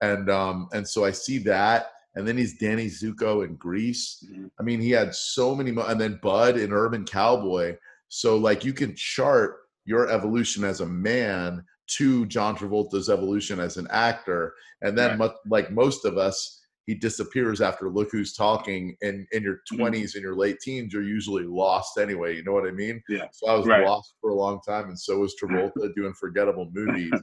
[0.00, 4.24] And um and so I see that, and then he's Danny Zuko in Grease.
[4.26, 4.46] Mm-hmm.
[4.58, 7.76] I mean, he had so many, mo- and then Bud in Urban Cowboy.
[8.08, 13.76] So like you can chart your evolution as a man to John Travolta's evolution as
[13.76, 15.18] an actor, and then right.
[15.18, 19.78] much, like most of us he disappears after look who's talking and in your 20s
[19.78, 20.02] mm-hmm.
[20.14, 23.02] and your late teens you're usually lost anyway you know what i mean?
[23.08, 23.26] Yeah.
[23.32, 23.86] So i was right.
[23.86, 27.12] lost for a long time and so was travolta doing forgettable movies.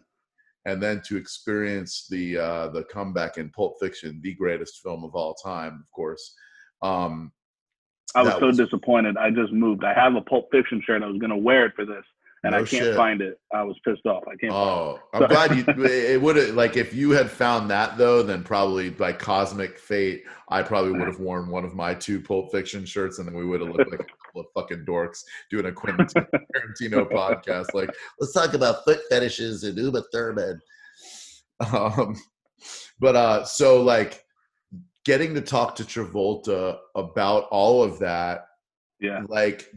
[0.64, 5.16] And then to experience the uh the comeback in pulp fiction the greatest film of
[5.16, 6.36] all time of course
[6.84, 7.32] um
[8.14, 9.18] i was so was, disappointed.
[9.18, 9.84] I just moved.
[9.84, 11.02] I have a pulp fiction shirt.
[11.02, 12.06] I was going to wear it for this
[12.44, 12.96] and no I can't shit.
[12.96, 13.40] find it.
[13.54, 14.24] I was pissed off.
[14.28, 14.52] I can't.
[14.54, 15.64] Oh, I'm glad you.
[15.86, 20.24] It would have like if you had found that though, then probably by cosmic fate,
[20.50, 23.46] I probably would have worn one of my two Pulp Fiction shirts, and then we
[23.46, 25.20] would have looked like a couple of fucking dorks
[25.52, 26.06] doing a Quentin
[26.56, 27.68] Tarantino podcast.
[27.74, 30.60] Like, let's talk about foot fetishes and Uma Thurman.
[31.72, 32.20] Um,
[33.00, 34.24] but uh, so like
[35.06, 38.46] getting to talk to Travolta about all of that.
[39.00, 39.22] Yeah.
[39.28, 39.68] Like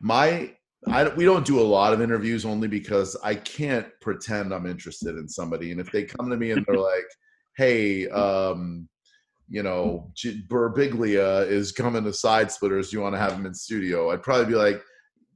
[0.00, 0.52] my
[0.88, 5.16] I, we don't do a lot of interviews only because I can't pretend I'm interested
[5.16, 5.70] in somebody.
[5.70, 7.06] And if they come to me and they're like,
[7.56, 8.88] "Hey, um,
[9.48, 10.12] you know,
[10.48, 12.90] Birbiglia is coming to Side Splitters.
[12.90, 14.82] Do you want to have him in studio?" I'd probably be like,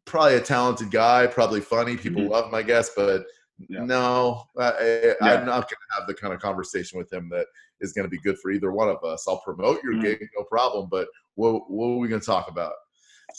[0.05, 1.97] "Probably a talented guy, probably funny.
[1.97, 2.33] People mm-hmm.
[2.33, 3.25] love my guest, but
[3.69, 3.85] Yeah.
[3.85, 7.47] No, I, am not going to have the kind of conversation with him that
[7.81, 9.27] is going to be good for either one of us.
[9.27, 10.03] I'll promote your mm-hmm.
[10.03, 12.73] gig, no problem, but what what are we going to talk about?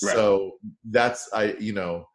[0.03, 0.15] Right.
[0.15, 0.51] So
[0.89, 2.05] that's I you know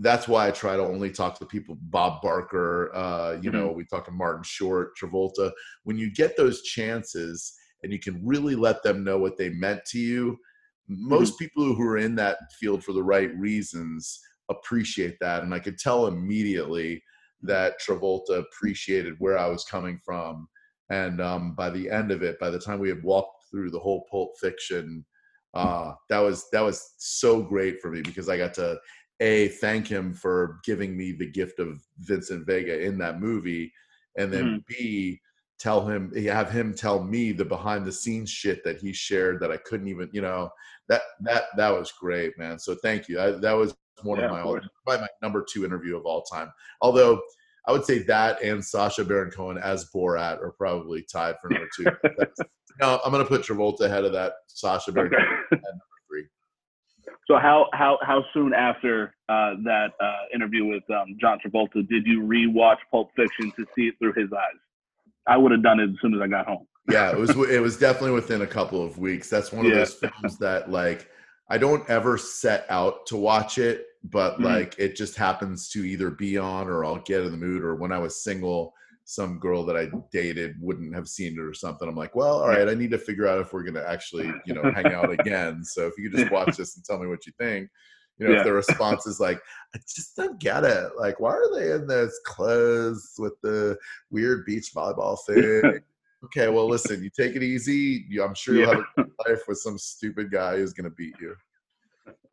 [0.00, 1.76] that's why I try to only talk to people.
[1.80, 3.58] Bob Barker, uh, you mm-hmm.
[3.58, 5.50] know, we talk to Martin Short, Travolta.
[5.84, 9.84] When you get those chances and you can really let them know what they meant
[9.86, 10.38] to you,
[10.88, 11.44] most mm-hmm.
[11.44, 15.42] people who are in that field for the right reasons appreciate that.
[15.42, 17.02] And I could tell immediately
[17.42, 20.48] that Travolta appreciated where I was coming from.
[20.90, 23.78] And um, by the end of it, by the time we had walked through the
[23.78, 25.04] whole Pulp Fiction,
[25.54, 28.78] uh, that was that was so great for me because I got to
[29.20, 33.72] a thank him for giving me the gift of Vincent Vega in that movie,
[34.18, 34.66] and then mm.
[34.66, 35.20] b
[35.58, 39.52] tell him have him tell me the behind the scenes shit that he shared that
[39.52, 40.50] I couldn't even you know
[40.88, 42.58] that that that was great man.
[42.58, 43.20] So thank you.
[43.20, 46.52] I, that was one yeah, of my probably my number two interview of all time.
[46.80, 47.22] Although
[47.66, 51.68] I would say that and Sacha Baron Cohen as Borat are probably tied for number
[51.76, 51.84] two
[52.80, 55.24] no I'm gonna put Travolta ahead of that Sacha Baron okay.
[55.50, 55.80] Cohen
[57.26, 62.06] so how how how soon after uh, that uh, interview with um, John Travolta did
[62.06, 64.58] you rewatch Pulp Fiction to see it through his eyes?
[65.26, 66.66] I would have done it as soon as I got home.
[66.90, 69.30] yeah, it was it was definitely within a couple of weeks.
[69.30, 69.78] That's one of yeah.
[69.78, 71.08] those films that like
[71.50, 74.44] I don't ever set out to watch it, but mm-hmm.
[74.44, 77.62] like it just happens to either be on or I'll get in the mood.
[77.62, 78.72] Or when I was single,
[79.04, 81.86] some girl that I dated wouldn't have seen it or something.
[81.86, 84.54] I'm like, well, all right, I need to figure out if we're gonna actually, you
[84.54, 85.62] know, hang out again.
[85.64, 87.68] So if you could just watch this and tell me what you think.
[88.18, 88.38] You know, yeah.
[88.40, 89.40] if the response is like,
[89.74, 90.92] I just don't get it.
[90.96, 93.76] Like, why are they in those clothes with the
[94.10, 95.80] weird beach volleyball thing?
[96.24, 98.06] Okay, well, listen, you take it easy.
[98.22, 98.82] I'm sure you'll yeah.
[98.96, 101.34] have a life with some stupid guy who's gonna beat you.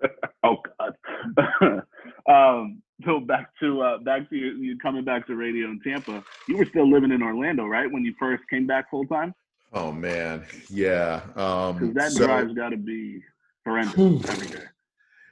[0.43, 1.84] oh God.
[2.30, 6.23] um, so back to uh, back to you, you coming back to radio in Tampa.
[6.47, 9.34] You were still living in Orlando, right, when you first came back full time?
[9.73, 11.21] Oh man, yeah.
[11.36, 13.21] Um, that so, drive's got to be
[13.65, 14.63] horrendous every day.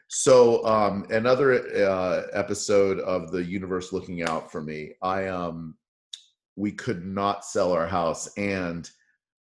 [0.07, 4.93] So um, another uh, episode of the universe looking out for me.
[5.03, 5.75] I um,
[6.59, 8.89] we could not sell our house, and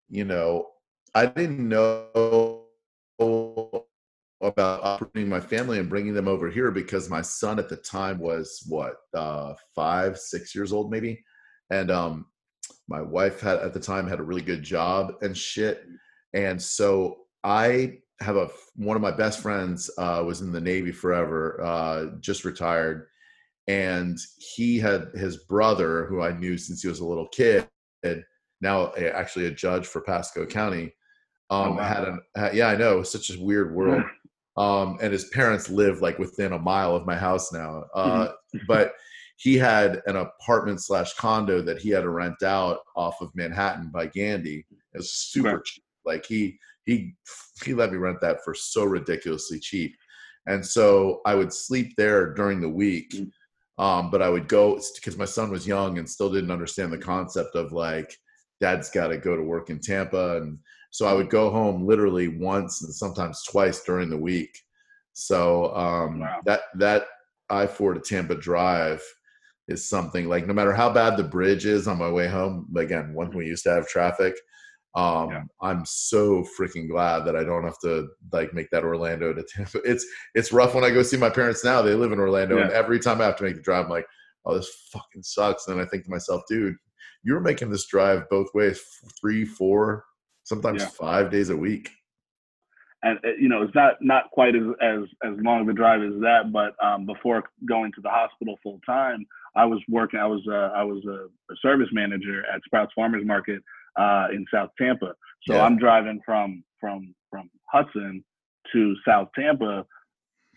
[0.09, 0.67] you know,
[1.15, 2.65] I didn't know
[4.41, 8.19] about uprooting my family and bringing them over here because my son at the time
[8.19, 11.23] was what uh, five, six years old maybe,
[11.71, 12.27] and um,
[12.87, 15.85] my wife had at the time had a really good job and shit,
[16.33, 20.91] and so I have a one of my best friends uh, was in the Navy
[20.91, 23.07] forever, uh, just retired,
[23.69, 27.67] and he had his brother who I knew since he was a little kid,
[28.61, 30.91] now actually a judge for Pasco County.
[31.51, 31.83] Oh, um, oh, wow.
[31.83, 34.03] had an had, yeah, I know it was such a weird world.
[34.57, 37.83] um, and his parents live like within a mile of my house now.
[37.93, 38.57] Uh, mm-hmm.
[38.67, 38.93] but
[39.37, 43.91] he had an apartment slash condo that he had to rent out off of Manhattan
[43.93, 44.65] by Gandy.
[44.71, 45.63] It was super right.
[45.63, 45.83] cheap.
[46.05, 47.13] Like he he
[47.63, 49.95] he let me rent that for so ridiculously cheap,
[50.47, 53.11] and so I would sleep there during the week.
[53.11, 53.29] Mm-hmm.
[53.79, 56.97] Um, but I would go because my son was young and still didn't understand the
[56.97, 58.13] concept of like
[58.59, 60.59] dad's got to go to work in Tampa and
[60.91, 64.57] so I would go home literally once and sometimes twice during the week.
[65.13, 66.41] So um, wow.
[66.45, 67.03] that that
[67.49, 69.01] I four to Tampa drive
[69.67, 72.67] is something like no matter how bad the bridge is on my way home.
[72.75, 74.35] Again, when we used to have traffic,
[74.95, 75.43] um, yeah.
[75.61, 79.79] I'm so freaking glad that I don't have to like make that Orlando to Tampa.
[79.85, 81.81] It's it's rough when I go see my parents now.
[81.81, 82.63] They live in Orlando, yeah.
[82.63, 84.07] and every time I have to make the drive, I'm like,
[84.45, 85.67] oh, this fucking sucks.
[85.67, 86.75] And then I think to myself, dude,
[87.23, 88.81] you were making this drive both ways,
[89.19, 90.05] three, four,
[90.43, 90.89] sometimes yeah.
[90.89, 91.89] five days a week.
[93.03, 96.01] And uh, you know, it's not not quite as as as long of a drive
[96.01, 96.51] as that.
[96.51, 99.25] But um, before going to the hospital full time,
[99.55, 100.19] I was working.
[100.19, 103.61] I was uh, I was a, a, service manager at Sprouts Farmers Market
[103.99, 105.13] uh, in South Tampa.
[105.47, 105.63] So yeah.
[105.63, 108.23] I'm driving from from from Hudson
[108.73, 109.85] to South Tampa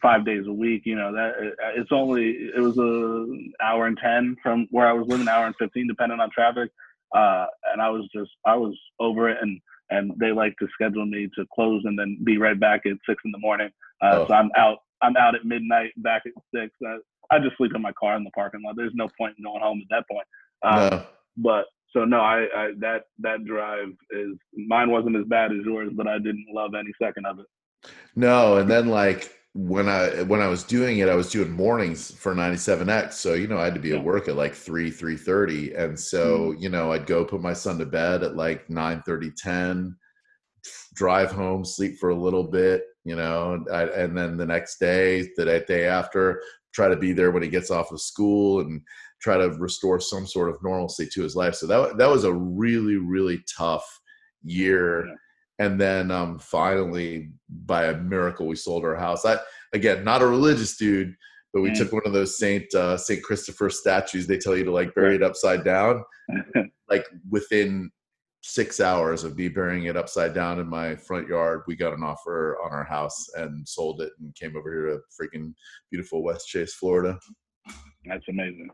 [0.01, 0.83] five days a week.
[0.85, 4.93] You know that uh, it's only it was a hour and ten from where I
[4.93, 6.71] was living, an hour and fifteen, depending on traffic.
[7.15, 11.07] Uh, and I was just I was over it, and and they like to schedule
[11.07, 13.71] me to close and then be right back at six in the morning.
[14.01, 14.27] Uh, oh.
[14.29, 14.79] So I'm out.
[15.03, 16.73] I'm out at midnight, back at six.
[16.87, 16.99] Uh,
[17.31, 18.77] I just sleep in my car in the parking lot.
[18.77, 20.27] There's no point in going home at that point.
[20.63, 21.07] Um, no.
[21.39, 25.91] But so no, I, I that that drive is mine wasn't as bad as yours,
[25.95, 27.47] but I didn't love any second of it.
[28.17, 32.11] No, and then like when I when I was doing it, I was doing mornings
[32.11, 33.13] for 97X.
[33.13, 35.79] So, you know, I had to be at work at like 3, 3.30.
[35.79, 36.63] And so, mm-hmm.
[36.63, 39.97] you know, I'd go put my son to bed at like 9 30, 10,
[40.95, 43.63] drive home, sleep for a little bit, you know.
[43.71, 47.51] I, and then the next day, the day after, try to be there when he
[47.51, 48.81] gets off of school and
[49.23, 51.55] try to restore some sort of normalcy to his life.
[51.55, 54.01] So that that was a really really tough
[54.43, 55.07] year.
[55.07, 55.15] Yeah.
[55.59, 59.25] And then um, finally, by a miracle, we sold our house.
[59.25, 59.39] I
[59.73, 61.15] again, not a religious dude,
[61.53, 64.27] but we took one of those Saint uh, Saint Christopher statues.
[64.27, 66.03] They tell you to like bury it upside down.
[66.89, 67.91] like within
[68.43, 72.03] six hours of me burying it upside down in my front yard, we got an
[72.03, 75.55] offer on our house and sold it and came over here to freaking
[75.91, 77.19] beautiful Westchase, Florida.
[78.07, 78.71] That's amazing.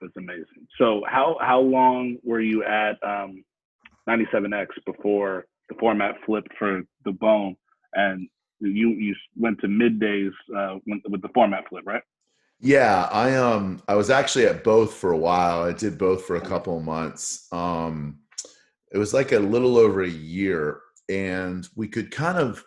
[0.00, 0.66] That's amazing.
[0.78, 3.44] So how how long were you at um,
[4.08, 7.56] 97X before the format flipped for the Bone
[7.94, 8.28] and
[8.60, 12.02] you you went to middays uh, with the format flip, right?
[12.60, 15.62] Yeah, I um I was actually at both for a while.
[15.62, 17.48] I did both for a couple of months.
[17.52, 18.20] Um
[18.92, 22.64] it was like a little over a year and we could kind of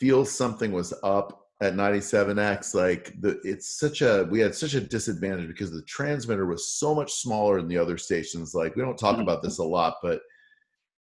[0.00, 4.80] feel something was up at 97x like the it's such a we had such a
[4.80, 8.54] disadvantage because the transmitter was so much smaller than the other stations.
[8.54, 9.22] Like we don't talk mm-hmm.
[9.22, 10.20] about this a lot but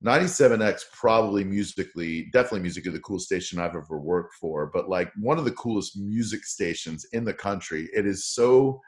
[0.05, 5.37] 97x probably musically definitely musically the coolest station i've ever worked for but like one
[5.37, 7.89] of the coolest music stations in the country.
[7.93, 8.79] It is so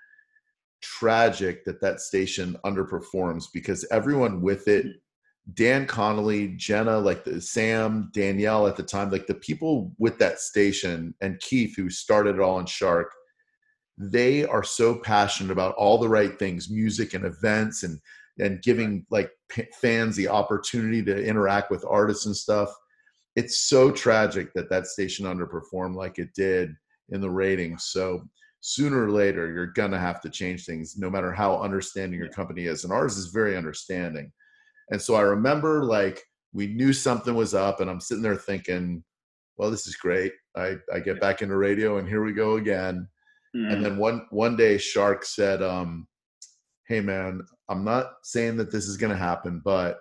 [0.81, 4.85] tragic that that station underperforms because everyone with it
[5.55, 10.39] dan connolly jenna like the sam danielle at the time like the people with that
[10.39, 13.11] station and keith who started it all in shark
[13.97, 17.99] they are so passionate about all the right things music and events and
[18.39, 22.69] and giving like p- fans the opportunity to interact with artists and stuff.
[23.35, 26.73] It's so tragic that that station underperformed like it did
[27.09, 27.85] in the ratings.
[27.85, 28.23] So
[28.61, 32.65] sooner or later, you're gonna have to change things, no matter how understanding your company
[32.65, 32.83] is.
[32.83, 34.31] And ours is very understanding.
[34.91, 36.21] And so I remember like
[36.53, 39.03] we knew something was up, and I'm sitting there thinking,
[39.57, 40.33] well, this is great.
[40.55, 43.07] I, I get back into radio, and here we go again.
[43.55, 43.71] Mm-hmm.
[43.71, 46.07] And then one one day, Shark said, um,
[46.87, 49.99] "Hey, man, I'm not saying that this is going to happen, but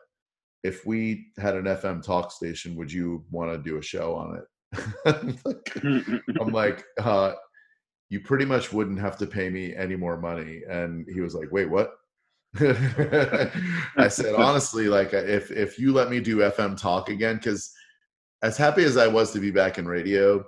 [0.62, 4.38] if we had an FM talk station, would you want to do a show on
[4.38, 4.44] it?
[6.40, 7.32] I'm like, uh,
[8.08, 10.62] you pretty much wouldn't have to pay me any more money.
[10.68, 11.92] And he was like, wait, what?
[12.56, 17.72] I said, honestly, like if, if you let me do FM talk again, cause
[18.42, 20.44] as happy as I was to be back in radio,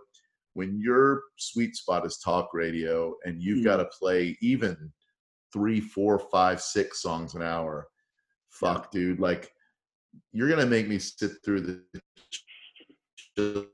[0.54, 3.64] when your sweet spot is talk radio and you've mm.
[3.64, 4.92] got to play even
[5.52, 7.86] three, four, five, six songs an hour.
[8.50, 9.00] Fuck, yeah.
[9.00, 9.20] dude.
[9.20, 9.50] Like,
[10.32, 11.82] you're gonna make me sit through
[13.36, 13.66] the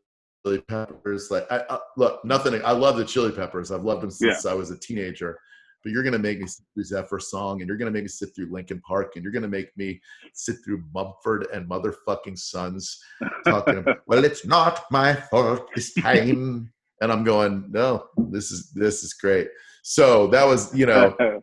[0.45, 1.31] chili peppers.
[1.31, 2.61] Like, I, I, look, nothing.
[2.65, 3.71] I love the chili peppers.
[3.71, 4.51] I've loved them since yeah.
[4.51, 5.39] I was a teenager.
[5.83, 8.31] But you're gonna make me sit through Zephyr song, and you're gonna make me sit
[8.35, 10.01] through Linkin Park, and you're gonna make me
[10.35, 13.01] sit through Mumford and motherfucking Sons
[13.45, 13.79] talking.
[13.79, 16.73] about, well, it's not my fault this time.
[17.01, 19.49] and I'm going, no, this is this is great.
[19.85, 21.17] So that was, you know,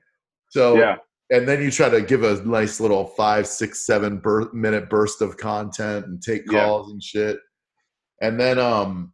[0.55, 0.95] So yeah.
[1.31, 5.21] And then you try to give a nice little five, six, seven bur- minute burst
[5.21, 6.93] of content and take calls yeah.
[6.93, 7.39] and shit.
[8.21, 9.11] And then um,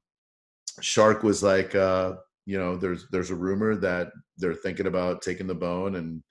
[0.82, 2.16] Shark was like, uh,
[2.46, 4.12] you know, there's there's a rumor that
[4.42, 6.22] they're thinking about taking the bone and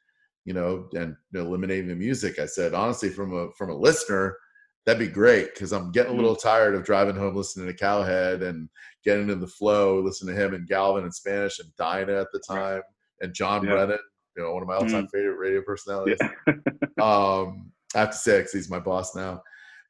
[0.44, 2.38] you know and eliminating the music.
[2.38, 4.36] I said honestly, from a from a listener,
[4.84, 6.48] that'd be great because I'm getting a little mm-hmm.
[6.48, 8.68] tired of driving home listening to Cowhead and
[9.04, 12.40] getting in the flow, listening to him and Galvin in Spanish and Dinah at the
[12.40, 12.82] time
[13.20, 13.72] and John yeah.
[13.72, 13.98] Brennan
[14.36, 15.10] you know, one of my all-time mm.
[15.10, 16.18] favorite radio personalities.
[16.20, 16.54] Yeah.
[17.02, 19.42] um, I have to say, he's my boss now,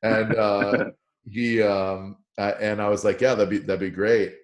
[0.02, 0.84] and uh,
[1.24, 4.34] he um, uh, and I was like, yeah, that'd be that'd be great.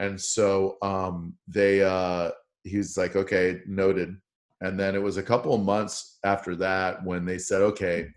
[0.00, 2.30] And so um, they uh,
[2.68, 4.16] he's like, okay, noted.
[4.60, 8.08] And then it was a couple of months after that when they said, okay,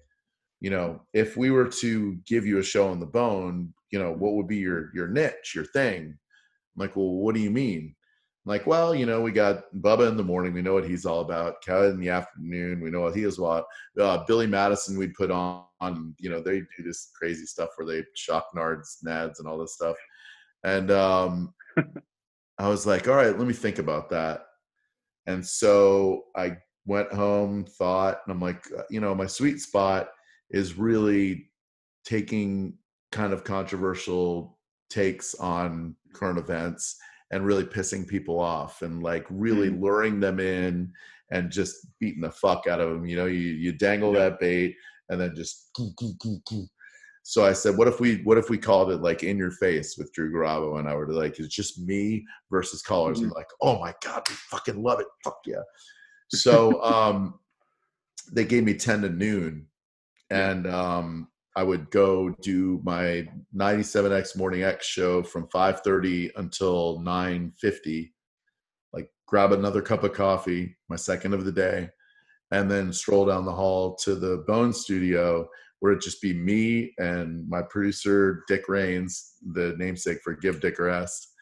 [0.60, 4.12] you know, if we were to give you a show on the bone, you know,
[4.12, 6.06] what would be your your niche, your thing?
[6.06, 7.96] I'm like, well, what do you mean?
[8.46, 10.54] I'm like, well, you know, we got Bubba in the morning.
[10.54, 11.62] We know what he's all about.
[11.62, 12.82] Kevin in the afternoon.
[12.82, 13.66] We know what he is what.
[14.00, 17.86] Uh, Billy Madison, we'd put on, on, you know, they do this crazy stuff where
[17.86, 19.96] they shock nards, nads, and all this stuff.
[20.64, 21.54] And um,
[22.62, 24.42] I was like, all right, let me think about that.
[25.26, 30.10] And so I went home, thought, and I'm like, uh, you know, my sweet spot
[30.52, 31.50] is really
[32.06, 32.78] taking
[33.12, 34.60] kind of controversial
[34.92, 36.98] takes on current events
[37.32, 39.82] and really pissing people off and like really mm.
[39.82, 40.92] luring them in
[41.32, 43.08] and just beating the fuck out of them.
[43.08, 44.30] You know, you you dangle yeah.
[44.30, 44.76] that bait
[45.10, 45.72] and then just.
[47.24, 49.98] So I said, what if we what if we called it like in your face
[49.98, 53.26] with Drew Garabo and I were like, it's just me versus callers mm-hmm.
[53.26, 55.62] and like, oh my god, we fucking love it, fuck yeah.
[56.30, 57.40] So um,
[58.32, 59.68] they gave me ten to noon,
[60.30, 68.12] and um, I would go do my 97X Morning X show from 5:30 until 9:50.
[68.94, 71.90] Like grab another cup of coffee, my second of the day,
[72.52, 75.48] and then stroll down the hall to the Bone Studio
[75.82, 80.78] where it'd just be me and my producer Dick Rains, the namesake for Give Dick
[80.80, 81.34] a Rest.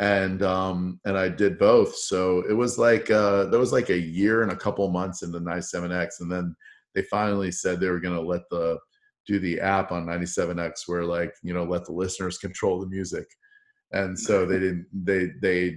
[0.00, 1.96] And um and I did both.
[1.96, 5.30] So it was like uh there was like a year and a couple months in
[5.30, 6.54] the 97X and then
[6.94, 8.76] they finally said they were gonna let the
[9.26, 13.26] do the app on 97X where like, you know, let the listeners control the music.
[13.92, 15.76] And so they didn't they they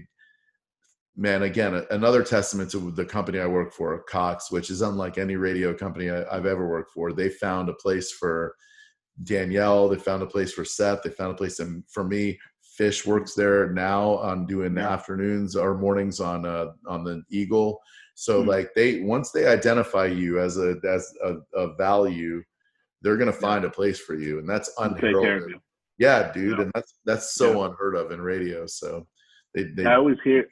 [1.16, 5.36] man, again, another testament to the company I work for, Cox, which is unlike any
[5.36, 7.12] radio company I, have ever worked for.
[7.12, 8.55] They found a place for
[9.24, 9.89] Danielle.
[9.89, 11.03] They found a place for Seth.
[11.03, 11.60] They found a place
[11.91, 12.39] for me.
[12.78, 14.89] Fish works there now on doing yeah.
[14.89, 17.82] afternoons or mornings on uh, on the Eagle.
[18.16, 18.49] So mm-hmm.
[18.49, 22.41] like they once they identify you as a as a, a value,
[23.01, 23.70] they're gonna find yeah.
[23.70, 25.62] a place for you, and that's unheard of.
[25.97, 26.64] Yeah, dude, yeah.
[26.64, 28.66] and that's that's so unheard of in radio.
[28.66, 29.05] So
[29.53, 30.45] they, they I always hear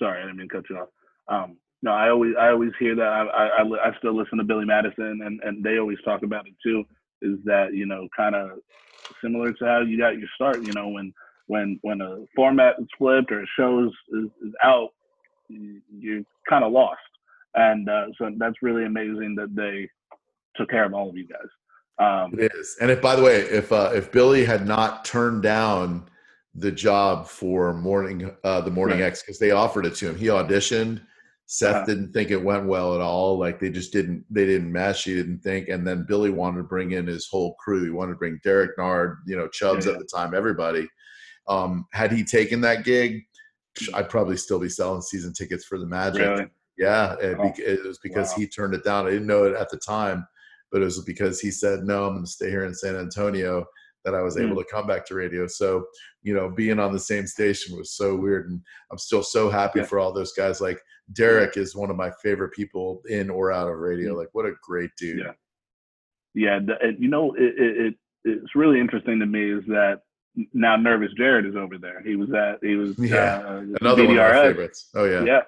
[0.00, 0.88] Sorry, I didn't mean to cut you off.
[1.28, 3.02] Um, no, I always I always hear that.
[3.02, 6.54] I, I I still listen to Billy Madison, and and they always talk about it
[6.62, 6.84] too.
[7.22, 8.58] Is that you know kind of
[9.22, 10.62] similar to how you got your start?
[10.66, 11.12] You know when
[11.46, 14.90] when when a format is flipped or a show is, is, is out,
[15.48, 17.00] you're kind of lost.
[17.54, 19.88] And uh, so that's really amazing that they
[20.56, 21.48] took care of all of you guys.
[21.98, 22.76] Um, it is.
[22.80, 26.08] And if by the way, if uh, if Billy had not turned down
[26.54, 29.06] the job for morning uh, the morning right.
[29.06, 30.16] X because they offered it to him.
[30.16, 31.02] He auditioned.
[31.46, 31.84] Seth uh-huh.
[31.86, 33.38] didn't think it went well at all.
[33.38, 35.04] Like they just didn't they didn't mesh.
[35.04, 35.68] He didn't think.
[35.68, 37.84] And then Billy wanted to bring in his whole crew.
[37.84, 39.98] He wanted to bring Derek Nard, you know, Chubbs yeah, yeah.
[39.98, 40.88] at the time, everybody.
[41.48, 43.22] Um, had he taken that gig,
[43.94, 46.22] I'd probably still be selling season tickets for the Magic.
[46.22, 46.46] Really?
[46.78, 47.52] Yeah, it, oh.
[47.58, 48.36] it, was because wow.
[48.38, 49.06] he turned it down.
[49.06, 50.26] I didn't know it at the time,
[50.70, 53.66] but it was because he said, "No, I'm going to stay here in San Antonio."
[54.04, 54.58] That I was able mm.
[54.58, 55.46] to come back to radio.
[55.46, 55.86] So,
[56.22, 58.50] you know, being on the same station was so weird.
[58.50, 59.86] And I'm still so happy yeah.
[59.86, 60.60] for all those guys.
[60.60, 60.80] Like
[61.12, 64.14] Derek is one of my favorite people in or out of radio.
[64.14, 64.18] Mm.
[64.18, 65.18] Like, what a great dude.
[65.18, 65.32] Yeah.
[66.34, 66.58] Yeah.
[66.64, 67.94] The, you know, it, it,
[68.24, 70.00] it's really interesting to me is that
[70.54, 72.02] now Nervous Jared is over there.
[72.02, 73.42] He was at, he was, yeah.
[73.44, 74.88] Uh, Another one of my favorites.
[74.94, 75.24] Oh, yeah.
[75.24, 75.40] Yeah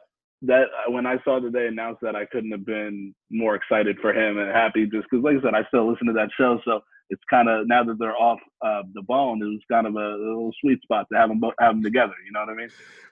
[0.43, 4.13] that when I saw that they announced that, I couldn't have been more excited for
[4.13, 4.85] him and happy.
[4.85, 6.81] Just because, like I said, I still listen to that show, so
[7.13, 9.99] it's kind of now that they're off uh, the bone, it was kind of a,
[9.99, 12.15] a, little sweet spot to have them both, have them together.
[12.25, 12.69] You know what I mean?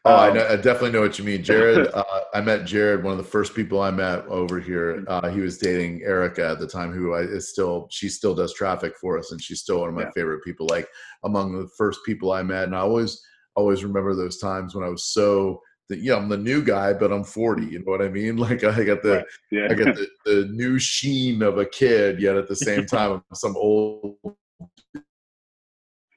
[0.07, 1.89] Oh, um, I, know, I, definitely know what you mean, Jared.
[1.95, 4.97] uh, I met Jared, one of the first people I met over here.
[4.97, 5.27] Mm-hmm.
[5.27, 8.55] Uh, he was dating Erica at the time, who I, is still she still does
[8.55, 10.11] traffic for us, and she's still one of my yeah.
[10.15, 10.67] favorite people.
[10.71, 10.89] Like
[11.25, 13.23] among the first people I met, and I always
[13.55, 15.61] always remember those times when I was so
[15.91, 17.67] the, yeah, I'm the new guy, but I'm 40.
[17.67, 18.37] You know what I mean?
[18.41, 19.27] Like I got the, right.
[19.51, 19.67] yeah.
[19.69, 23.23] I got the, the new sheen of a kid, yet at the same time, I'm
[23.35, 24.17] some old.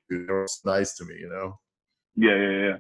[0.10, 1.60] It's nice to me, you know.
[2.16, 2.78] Yeah, yeah, yeah.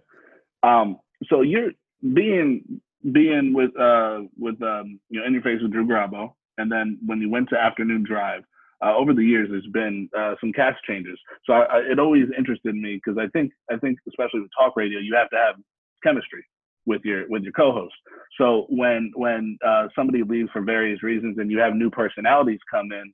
[0.63, 1.71] Um, so you're
[2.13, 2.79] being
[3.11, 6.99] being with uh with um you know In Your Face with Drew Garabo, and then
[7.05, 8.43] when you went to Afternoon Drive,
[8.85, 11.17] uh, over the years there's been uh, some cast changes.
[11.45, 14.77] So I, I, it always interested me because I think I think especially with talk
[14.77, 15.55] radio, you have to have
[16.03, 16.45] chemistry
[16.85, 17.93] with your with your co-host.
[18.37, 22.91] So when when uh, somebody leaves for various reasons and you have new personalities come
[22.91, 23.13] in,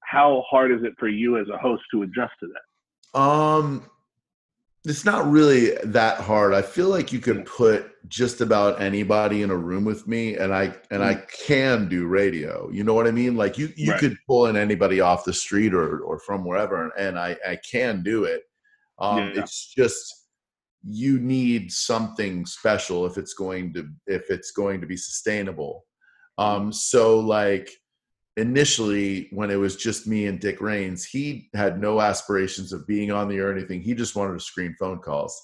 [0.00, 3.18] how hard is it for you as a host to adjust to that?
[3.18, 3.88] Um,
[4.84, 6.54] it's not really that hard.
[6.54, 10.54] I feel like you could put just about anybody in a room with me, and
[10.54, 11.28] I and I mm.
[11.46, 12.70] can do radio.
[12.70, 13.36] You know what I mean?
[13.36, 14.00] Like you you right.
[14.00, 18.02] could pull in anybody off the street or or from wherever, and I I can
[18.02, 18.42] do it.
[18.98, 19.42] Um, yeah.
[19.42, 20.27] It's just
[20.84, 25.84] you need something special if it's going to if it's going to be sustainable.
[26.38, 27.70] Um so like
[28.36, 33.10] initially when it was just me and dick rains he had no aspirations of being
[33.10, 33.82] on the air or anything.
[33.82, 35.40] He just wanted to screen phone calls.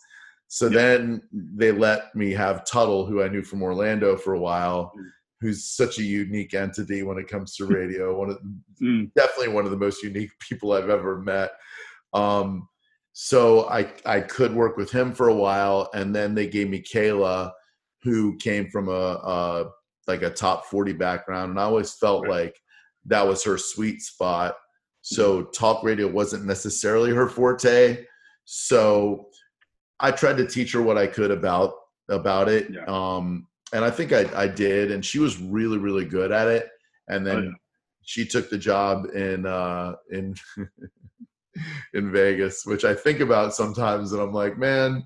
[0.49, 4.93] So then they let me have tuttle who i knew from orlando for a while
[4.97, 5.05] mm.
[5.41, 8.39] who's such a unique entity when it comes to radio one of
[8.81, 9.13] mm.
[9.15, 11.51] definitely one of the most unique people i've ever met.
[12.13, 12.69] Um
[13.15, 16.83] so I I could work with him for a while, and then they gave me
[16.83, 17.53] Kayla,
[18.03, 19.71] who came from a, a
[20.09, 22.47] like a top forty background, and I always felt right.
[22.47, 22.61] like
[23.07, 24.57] that was her sweet spot.
[25.03, 25.51] So mm-hmm.
[25.53, 28.05] talk radio wasn't necessarily her forte.
[28.47, 29.29] So
[30.01, 31.75] I tried to teach her what I could about
[32.09, 32.69] about it.
[32.69, 32.85] Yeah.
[32.89, 36.69] Um, and I think I, I did, and she was really, really good at it.
[37.09, 37.51] And then oh, yeah.
[38.03, 40.35] she took the job in uh, in
[41.95, 45.05] in Vegas, which I think about sometimes, and I'm like, man,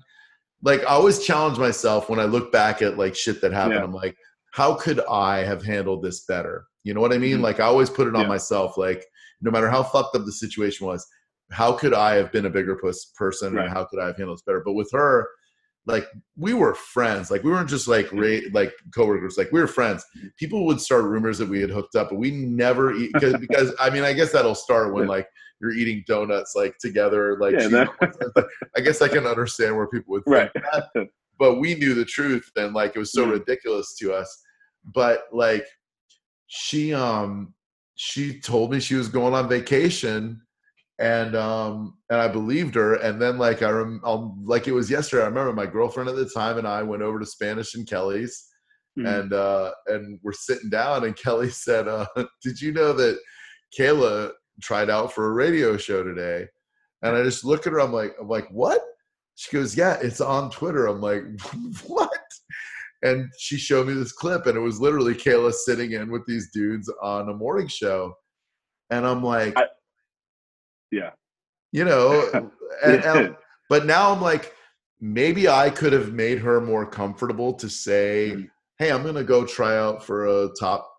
[0.61, 3.75] like I always challenge myself when I look back at like shit that happened.
[3.75, 3.83] Yeah.
[3.83, 4.15] I'm like,
[4.53, 6.65] how could I have handled this better?
[6.83, 7.35] You know what I mean?
[7.35, 7.43] Mm-hmm.
[7.43, 8.27] Like I always put it on yeah.
[8.27, 8.77] myself.
[8.77, 9.05] Like
[9.41, 11.05] no matter how fucked up the situation was,
[11.51, 12.75] how could I have been a bigger
[13.15, 13.65] person Right.
[13.65, 14.61] and how could I have handled this better?
[14.63, 15.27] But with her,
[15.85, 16.05] like
[16.37, 17.31] we were friends.
[17.31, 19.37] Like we weren't just like ra- like coworkers.
[19.37, 20.05] Like we were friends.
[20.37, 23.73] People would start rumors that we had hooked up, but we never eat because, because
[23.79, 25.09] I mean I guess that'll start when Yeah.
[25.09, 25.27] like
[25.61, 27.37] you're eating donuts like together.
[27.39, 30.51] Like Yeah, that- I guess I can understand where people would Right.
[30.53, 31.07] think that,
[31.39, 33.31] but we knew the truth and like it was so Mhm.
[33.39, 34.41] ridiculous to us.
[34.93, 35.65] But like
[36.47, 37.53] she um
[37.95, 40.41] she told me she was going on vacation
[40.99, 44.89] and um and I believed her and then like I rem- um, like it was
[44.91, 47.87] yesterday I remember my girlfriend at the time and I went over to Spanish and
[47.87, 48.45] Kelly's
[48.97, 49.19] Mhm.
[49.21, 52.05] and uh and we're sitting down and Kelly said uh
[52.43, 53.17] did you know that
[53.79, 54.31] Kayla
[54.61, 56.47] tried out for a radio show today?
[57.01, 58.81] And I just look at her I'm like I'm like what?
[59.35, 60.87] She goes yeah it's on Twitter.
[60.87, 61.23] I'm like
[61.85, 62.11] what?
[63.03, 66.51] And she showed me this clip and it was literally Kayla sitting in with these
[66.51, 68.13] dudes on a morning show.
[68.89, 69.67] And I'm like I-
[70.91, 71.11] yeah.
[71.71, 72.29] you know
[72.85, 73.35] and, and
[73.69, 74.53] but now I'm like,
[74.99, 78.49] maybe I could have made her more comfortable to say, Mhm.
[78.79, 80.91] hey, I'm going to go try out for a top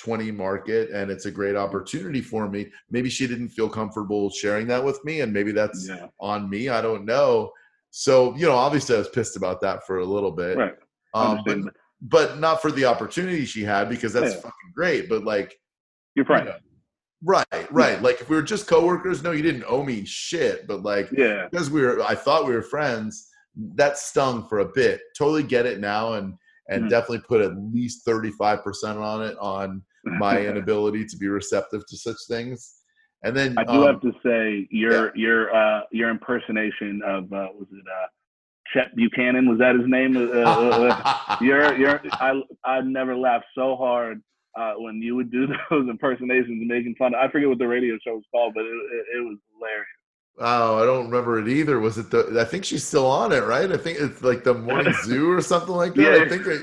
[0.00, 2.70] 20 market and it's a great opportunity for me.
[2.90, 6.06] Maybe she didn't feel comfortable sharing that with me and maybe that's yeah.
[6.20, 6.68] on me.
[6.68, 7.50] I don't know.
[7.90, 10.56] So, you know, obviously I was pissed about that for a little bit.
[10.56, 10.74] Right.
[11.14, 11.58] Um, but,
[12.00, 14.40] but not for the opportunity she had because that's Yeah.
[14.40, 15.08] fucking great.
[15.08, 15.58] But like,
[16.14, 16.50] You're friends.
[17.24, 18.00] Right, right.
[18.02, 20.66] Like if we were just coworkers, no, you didn't owe me shit.
[20.66, 21.48] But like, Yeah.
[21.50, 23.30] because we were i thought we were friends
[23.76, 26.34] that stung for a bit totally get it now and
[26.68, 26.88] and Mhm.
[26.90, 32.16] definitely put at least 35% on it on my inability to be receptive to such
[32.28, 32.80] things
[33.22, 37.48] and then I do um, have to say your your uh your impersonation of uh
[37.58, 38.06] was it uh
[38.72, 40.16] Chet Buchanan was that his name?
[40.16, 44.20] Uh, uh, uh, you're you're I I never laughed so hard
[44.56, 47.14] uh when you would do those impersonations making fun.
[47.14, 49.86] Of, I forget what the radio show was called, but it it, it was hilarious.
[50.40, 53.44] oh i don't remember it either was it the i think she's still on it
[53.44, 56.24] right i think it's like the morning zoo or something like that Yeah.
[56.24, 56.62] i think it,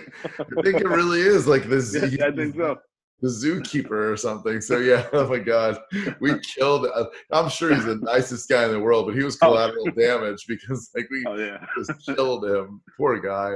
[0.57, 2.77] i think it really is like the zoo Yeah, I think so.
[3.21, 4.59] the zookeeper or something.
[4.61, 5.77] So yeah, oh my god,
[6.19, 6.87] we killed.
[6.99, 9.45] Uh, I'm sure he's the nicest guy in the world, but he was Oh.
[9.45, 11.63] collateral damage because like we Oh yeah.
[11.77, 12.81] just killed him.
[12.97, 13.51] Poor guy.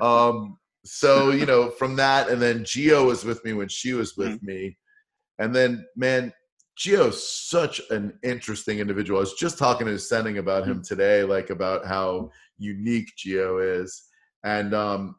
[0.00, 4.16] Um, so you know, from that, and then Geo was with me when she was
[4.16, 4.78] with me,
[5.38, 6.32] and then man,
[6.76, 9.18] Geo's such an interesting individual.
[9.18, 14.04] I was just talking to Senning about him today, like about how unique Geo is,
[14.44, 15.16] and um,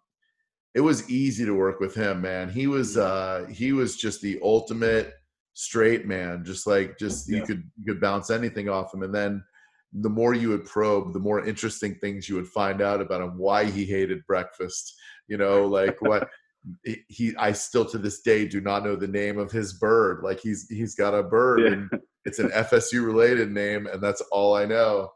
[0.74, 2.50] it was easy to work with him, man.
[2.50, 5.14] He was uh, he was just the ultimate
[5.54, 6.46] straight man.
[6.46, 9.44] Just like just you could you could bounce anything off him, and then
[9.94, 13.38] the more you would probe, the more interesting things you would find out about him.
[13.38, 14.94] Why he hated breakfast,
[15.28, 16.30] you know, like what
[17.08, 17.36] he-.
[17.38, 20.24] I still to this day do not know the name of his bird.
[20.24, 21.68] Like he's he's got a bird, Yeah.
[21.74, 21.90] and
[22.26, 25.12] it's an FSU related name, and that's all I know.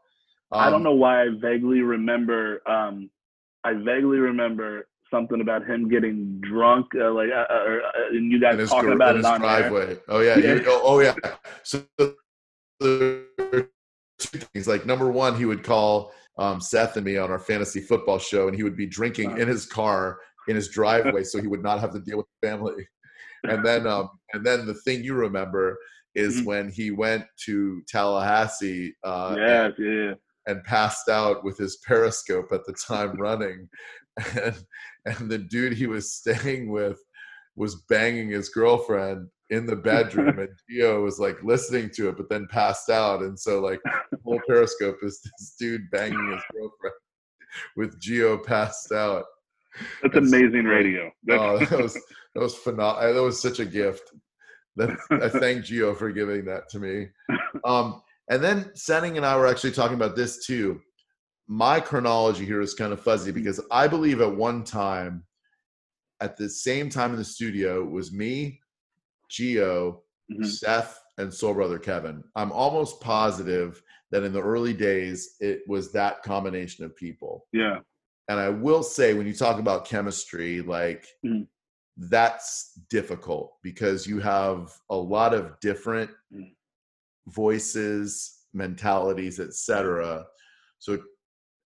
[0.50, 2.60] I don't Um, know why I vaguely remember.
[2.68, 3.10] Um,
[3.64, 7.78] I vaguely remember something about him getting drunk, uh, like, uh, uh, uh,
[8.12, 9.60] and you guys in his, talking about it his on air.
[9.70, 9.98] driveway.
[10.08, 10.54] Oh yeah, Yeah.
[10.54, 11.14] you- oh, oh, yeah.
[11.62, 11.84] So
[14.30, 14.66] two things.
[14.68, 18.48] Like number one, he would call um, Seth and me on our fantasy football show,
[18.48, 20.18] and he would be drinking in his car
[20.48, 22.86] in his driveway, so he would not have to deal with the family.
[23.44, 25.76] And then, um, and then the thing you remember
[26.14, 26.44] is Mhm.
[26.44, 30.14] when he went to Tallahassee uh, Yes, yeah.
[30.46, 33.68] and passed out with his periscope at the time running
[34.40, 34.54] and
[35.06, 37.00] and the dude he was staying with
[37.56, 42.28] was banging his girlfriend in the bedroom and Gio was like listening to it but
[42.28, 43.80] then passed out and so like
[44.10, 46.94] the whole periscope is this dude banging his girlfriend
[47.76, 49.24] with Gio passed out
[50.02, 50.84] That's That's amazing great.
[50.84, 51.10] radio.
[51.24, 51.94] That's, oh that was
[52.34, 54.10] that was phenomenal that was such a gift
[54.76, 57.08] that I thank Gio for giving that to me
[57.64, 60.80] um and then Senning and I were actually talking about this too.
[61.48, 65.24] My chronology here is kind of fuzzy because I believe at one time,
[66.22, 68.61] at the same time in the studio, was me,
[69.32, 70.44] Geo, Mhm.
[70.46, 72.22] Seth, and Soul Brother Kevin.
[72.36, 77.48] I'm almost positive that in the early days, it was that combination of people.
[77.52, 77.80] yeah.
[78.28, 81.48] And I will say, when you talk about chemistry, like Mhm.
[81.96, 86.54] that's difficult because you have a lot of different Mhm.
[87.26, 90.26] voices, mentalities, etc.
[90.78, 91.02] So,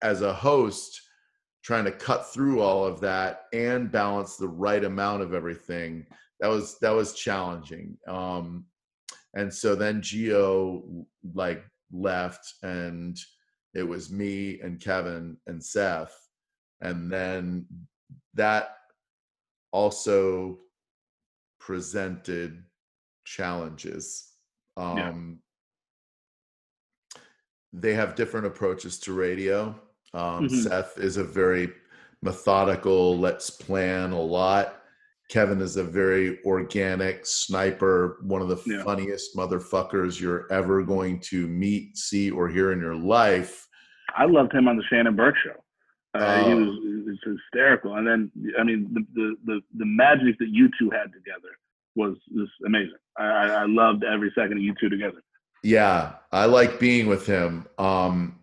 [0.03, 1.01] as a host,
[1.63, 6.07] trying to cut through all of that and balance the right amount of everything
[6.41, 7.97] that was that was challenging.
[8.07, 8.67] Um,
[9.35, 13.19] and so then Geo like left, and
[13.75, 16.15] it was me and Kevin and Seth,
[16.81, 17.67] and then
[18.35, 18.77] that
[19.73, 20.59] also
[21.59, 22.63] presented
[23.25, 24.33] challenges
[24.77, 25.41] Um,
[27.15, 27.21] yeah.
[27.73, 29.79] They have different approaches to radio.
[30.15, 30.57] Um, mm-hmm.
[30.61, 31.73] Seth is a very
[32.23, 34.76] methodical, let's plan a lot.
[35.29, 38.85] Kevin is a very organic sniper, one of the yeah.
[38.85, 43.67] funniest motherfuckers you're ever going to meet, see, or hear in your life.
[44.17, 45.63] I loved him on the Shannon Burke show.
[46.15, 46.57] Uh, he, oh.
[46.57, 50.71] was, he, was, hysterical, and then I mean the, the the the magic that you
[50.79, 51.59] two had together
[51.95, 52.97] was just amazing.
[53.19, 55.23] I, I loved every second of you two together.
[55.63, 57.67] Yeah, I like being with him.
[57.79, 58.39] Um,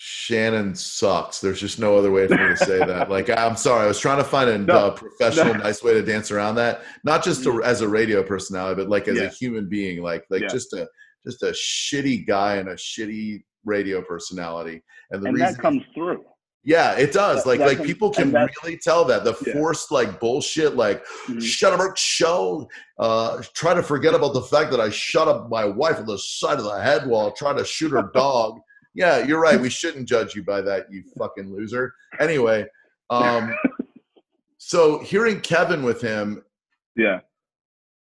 [0.00, 1.40] Shannon sucks.
[1.40, 3.10] There's just no other way for me to say that.
[3.18, 3.84] Like, I'm sorry.
[3.84, 5.60] I was trying to find a no, professional, no.
[5.60, 6.82] nice way to dance around that.
[7.04, 7.64] Not just to, mm.
[7.64, 9.24] as a radio personality, but like as yeah.
[9.24, 10.02] a human being.
[10.02, 10.48] Like, like yeah.
[10.48, 10.86] just a
[11.26, 14.82] just a shitty guy and a shitty radio personality.
[15.10, 16.22] And the and reason that comes through.
[16.62, 17.42] Yeah, it does.
[17.42, 19.54] That, like, that like comes, people can really tell that the yeah.
[19.54, 21.40] forced like bullshit, like mm-hmm.
[21.40, 22.68] shut up, show.
[22.98, 26.18] Uh, try to forget about the fact that I shut up my wife on the
[26.18, 28.60] side of the head while trying to shoot her dog
[28.98, 29.60] yeah, you're right.
[29.60, 31.94] We shouldn't judge you by that, you fucking loser.
[32.18, 32.66] Anyway,
[33.10, 33.54] um,
[34.58, 36.42] so hearing Kevin with him,
[36.96, 37.20] yeah,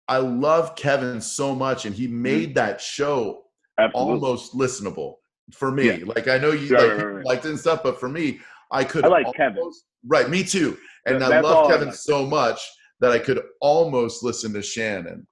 [0.08, 2.22] I love Kevin so much, and he mm-hmm.
[2.22, 3.46] made that show
[3.80, 4.14] Absolutely.
[4.14, 5.16] almost listenable
[5.52, 5.88] for me.
[5.88, 6.06] Yeah.
[6.06, 7.26] Like I know you right, like, right, right.
[7.26, 8.40] liked it and stuff, but for me,
[8.72, 9.04] I could.
[9.04, 9.72] I like almost, Kevin.
[10.06, 10.78] Right, me too.
[11.08, 12.00] And I love Kevin I like.
[12.00, 12.60] so much
[13.00, 15.26] that I could almost listen to Shannon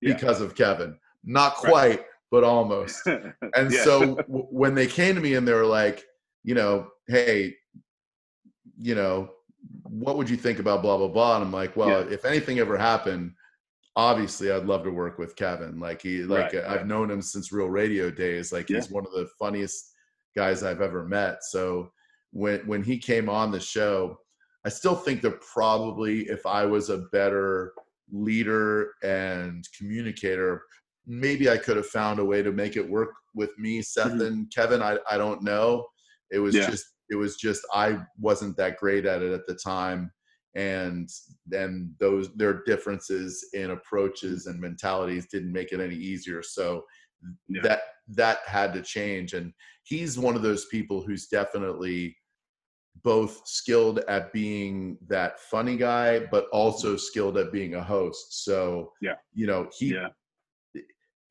[0.00, 0.12] yeah.
[0.12, 0.98] because of Kevin.
[1.22, 3.06] Not quite, but almost.
[3.56, 3.84] And yeah.
[3.84, 6.04] so w- when they came to me and they were like,
[6.42, 7.54] you know, hey,
[8.78, 9.30] you know,
[9.84, 11.36] what would you think about blah blah blah?
[11.36, 12.12] And I'm like, well, yeah.
[12.12, 13.32] if anything ever happened,
[13.96, 15.78] obviously I'd love to work with Kevin.
[15.78, 16.86] Like he, like right, I've right.
[16.86, 18.52] known him since Real Radio days.
[18.52, 18.76] Like yeah.
[18.76, 19.92] he's one of the funniest
[20.36, 21.44] guys I've ever met.
[21.44, 21.92] So
[22.32, 24.18] when when he came on the show,
[24.64, 27.72] I still think that probably if I was a better
[28.10, 30.62] leader and communicator,
[31.06, 34.20] maybe I could have found a way to make it work with me, Seth mm-hmm.
[34.20, 34.82] and Kevin.
[34.82, 35.86] I, I don't know.
[36.30, 36.68] It was yeah.
[36.68, 40.10] just it was just I wasn't that great at it at the time.
[40.56, 41.08] And
[41.46, 46.42] then those their differences in approaches and mentalities didn't make it any easier.
[46.42, 46.84] So
[47.48, 47.62] yeah.
[47.62, 49.34] that that had to change.
[49.34, 49.52] And
[49.82, 52.16] he's one of those people who's definitely
[53.02, 58.44] both skilled at being that funny guy, but also skilled at being a host.
[58.44, 60.08] So yeah, you know, he yeah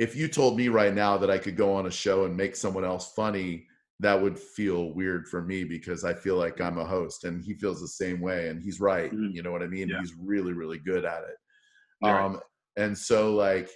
[0.04, 2.58] if you told me right now that I could go on a show and make
[2.58, 3.68] someone else funny,
[4.02, 7.54] that would feel weird for me because I feel like I'm a host and he
[7.54, 9.10] feels the same way and he's right.
[9.10, 9.34] Mm-hmm.
[9.34, 9.88] You know what I mean?
[9.88, 10.00] Yeah.
[10.02, 12.06] He's really, really good at it.
[12.06, 12.42] Um,
[12.76, 13.70] and so like,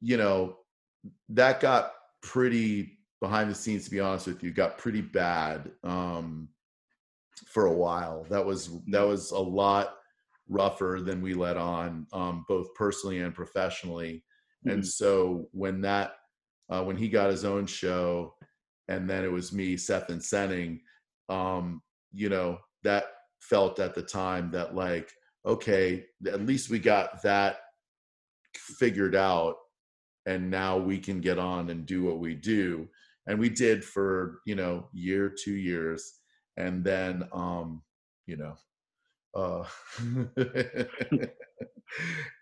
[0.00, 0.56] you know,
[1.28, 6.48] that got pretty behind the scenes, to be honest with you, got pretty bad um,
[7.44, 8.24] for a while.
[8.30, 9.96] That was, that was a lot
[10.48, 14.24] rougher than we let on, um, both personally and professionally
[14.68, 14.82] and mm-hmm.
[14.82, 16.12] so when that
[16.70, 18.34] uh, when he got his own show
[18.88, 20.80] and then it was me seth and senning
[21.28, 21.80] um
[22.12, 23.04] you know that
[23.40, 25.10] felt at the time that like
[25.46, 27.58] okay at least we got that
[28.54, 29.56] figured out
[30.26, 32.86] and now we can get on and do what we do
[33.26, 36.12] and we did for you know year two years
[36.56, 37.82] and then um
[38.26, 38.54] you know
[39.38, 39.64] uh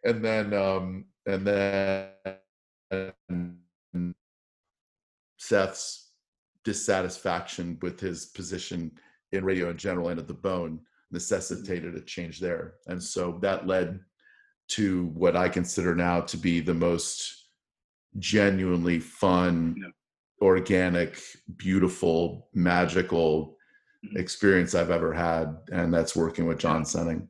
[0.05, 2.11] and then um and then
[5.39, 6.11] Seth's
[6.65, 8.91] dissatisfaction with his position
[9.33, 10.81] in radio in general and at the bone
[11.11, 12.75] necessitated a change there.
[12.87, 14.01] And so that led
[14.69, 17.49] to what I consider now to be the most
[18.19, 19.89] genuinely fun, yeah.
[20.41, 21.21] organic,
[21.57, 23.53] beautiful, magical mm-hmm.
[24.15, 25.57] Experience I've ever had.
[25.73, 27.29] And that's working with John Senning.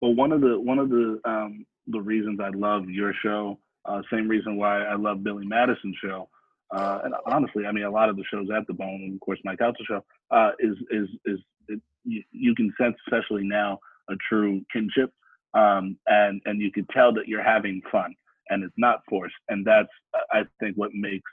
[0.00, 3.58] Well, one of the one of the um, the reasons I love your show.
[3.84, 6.28] Uh, same reason why I love Billy Madison's show.
[6.74, 9.20] Uh, and honestly, I mean, a lot of the shows at the Bone, and of
[9.20, 11.38] course, Mike Calta show, uh, is is is
[11.68, 13.78] it, you, you, can sense, especially now,
[14.08, 15.12] a true kinship,
[15.52, 18.14] um, and and you can tell that you're having fun,
[18.48, 19.88] and it's not forced, and that's
[20.32, 21.30] I think what makes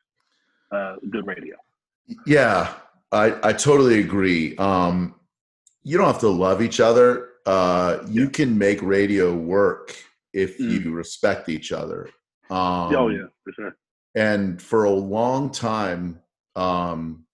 [0.71, 1.55] uh, good radio.
[2.25, 2.73] Yeah,
[3.11, 4.55] I I totally agree.
[4.57, 5.15] Um,
[5.83, 7.29] you don't have to love each other.
[7.45, 8.29] Uh, you yeah.
[8.29, 9.95] can make radio work
[10.33, 10.83] if mm.
[10.83, 12.09] you respect each other.
[12.49, 13.75] Um, oh yeah, for sure.
[14.15, 16.19] And for a long time,
[16.55, 17.25] um,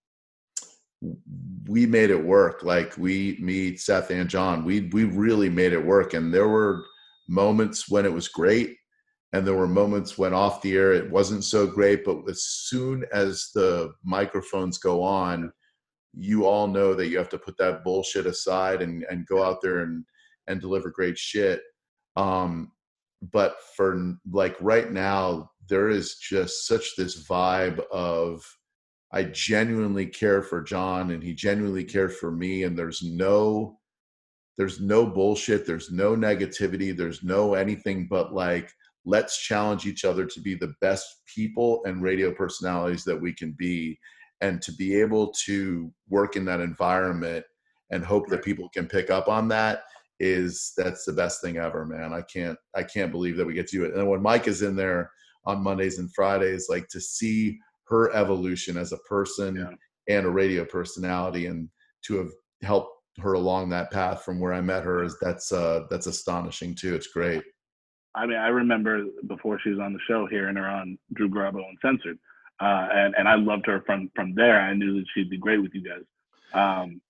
[1.68, 2.64] we made it work.
[2.64, 6.14] Like we, me, Seth, and John, we we really made it work.
[6.14, 6.84] And there were
[7.28, 8.78] moments when it was great,
[9.34, 12.06] and there were moments when off the air it wasn't so great.
[12.06, 15.52] But as soon as the microphones go on,
[16.14, 19.62] you all know that you have to put that bullshit aside and and go out
[19.62, 20.06] there and
[20.48, 21.62] and deliver great shit.
[22.16, 22.72] Um,
[23.32, 28.44] but for like right now there is just such this vibe of
[29.12, 33.80] I genuinely care for John and he genuinely cares for me and there's no
[34.58, 38.72] there's no bullshit, there's no negativity, there's no anything but like
[39.06, 43.56] let's challenge each other to be the best people and radio personalities that we can
[43.58, 43.98] be
[44.42, 47.46] and to be able to work in that environment
[47.92, 49.84] and hope that people can pick up on that
[50.20, 52.12] is that's the best thing ever man.
[52.12, 53.94] I can't i can't believe that we get to do it.
[53.94, 55.12] And when mike is in there
[55.46, 57.58] on mondays and fridays like to see
[57.88, 60.16] her evolution as a person yeah.
[60.16, 61.70] and a radio personality and
[62.06, 62.32] to have
[62.64, 66.76] helped her along that path from where i met her is that's uh that's astonishing
[66.76, 66.96] too.
[66.96, 67.44] It's great.
[68.16, 71.62] I mean i remember before she was on the show hearing her on drew garabo
[71.70, 72.18] uncensored
[72.60, 75.62] uh and and i loved her from from there i knew that she'd be great
[75.62, 76.04] with you guys
[76.54, 77.02] um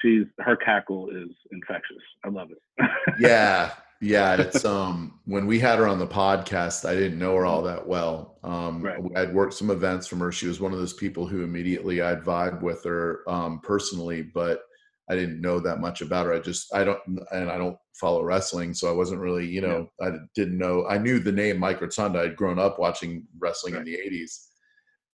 [0.00, 2.02] she's her cackle is infectious.
[2.24, 2.88] I love it.
[3.20, 4.34] yeah, yeah.
[4.34, 7.86] It's um when we had her on the podcast, I didn't know her all that
[7.86, 8.38] well.
[8.42, 8.98] Um, right.
[9.16, 10.32] I'd worked some events from her.
[10.32, 14.62] She was one of those people who immediately I'd vibe with her um, personally, but
[15.08, 16.34] I didn't know that much about her.
[16.34, 17.00] I just I don't
[17.32, 20.08] and I don't follow wrestling, so I wasn't really you know yeah.
[20.08, 20.86] I didn't know.
[20.88, 22.20] I knew the name Mike Rotunda.
[22.20, 23.86] I'd grown up watching wrestling right.
[23.86, 24.48] in the '80s,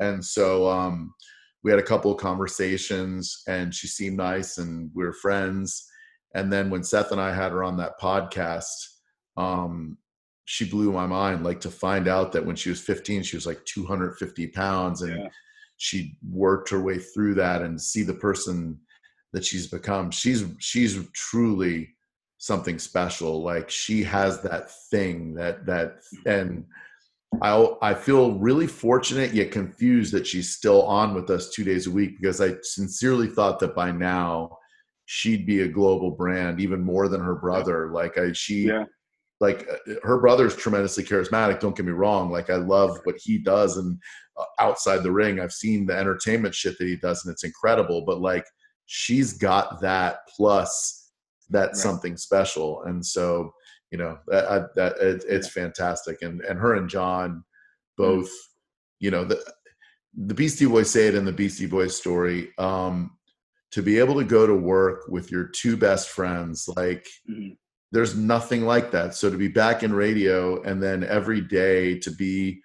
[0.03, 1.14] and so um
[1.64, 5.86] we had a couple of conversations and she seemed nice and we were friends.
[6.34, 8.72] And then when seth and i had her on that podcast
[9.36, 9.96] um,
[10.44, 13.46] she blew my mind like to find out that when she was 15 she was
[13.46, 15.28] like 250 pounds and yeah.
[15.76, 18.78] she worked her way through that and see the person
[19.32, 20.11] that she's become.
[20.11, 21.94] She's she's truly
[22.38, 23.42] something special.
[23.42, 26.64] Like she has that thing that that and
[27.41, 31.87] I I feel really fortunate yet confused that she's still on with us two days
[31.87, 34.59] a week because I sincerely thought that by now
[35.07, 37.91] she'd be a global brand even more than her brother.
[37.91, 38.85] Like I she yeah.
[39.41, 41.61] like uh, her brother's tremendously charismatic.
[41.61, 42.30] Don't get me wrong.
[42.30, 43.99] Like I love what he does and
[44.37, 48.05] uh, outside the ring, I've seen the entertainment shit that he does and it's incredible.
[48.05, 48.45] But like
[48.87, 51.11] she's got that plus
[51.51, 51.76] that right.
[51.76, 53.53] something special, and so
[53.93, 57.43] you know that, that it, it's fantastic and and her and john mm.
[57.97, 58.30] both
[58.99, 59.38] you know the
[60.26, 63.11] the beastie boys say it in the beastie boys story um
[63.70, 67.53] to be able to go to work with your two best friends like mm-hmm.
[67.93, 72.11] there's nothing like that so to be back in radio and then every day to
[72.11, 72.61] be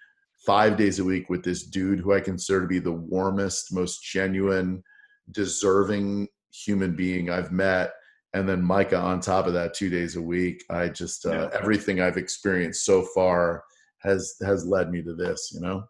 [0.46, 4.02] five days a week with this dude who i consider to be the warmest most
[4.02, 4.82] genuine
[5.30, 7.92] deserving human being i've met
[8.34, 10.64] and then Micah on top of that two days a week.
[10.70, 11.48] I just uh, yeah.
[11.52, 13.64] everything I've experienced so far
[13.98, 15.50] has has led me to this.
[15.54, 15.84] You know.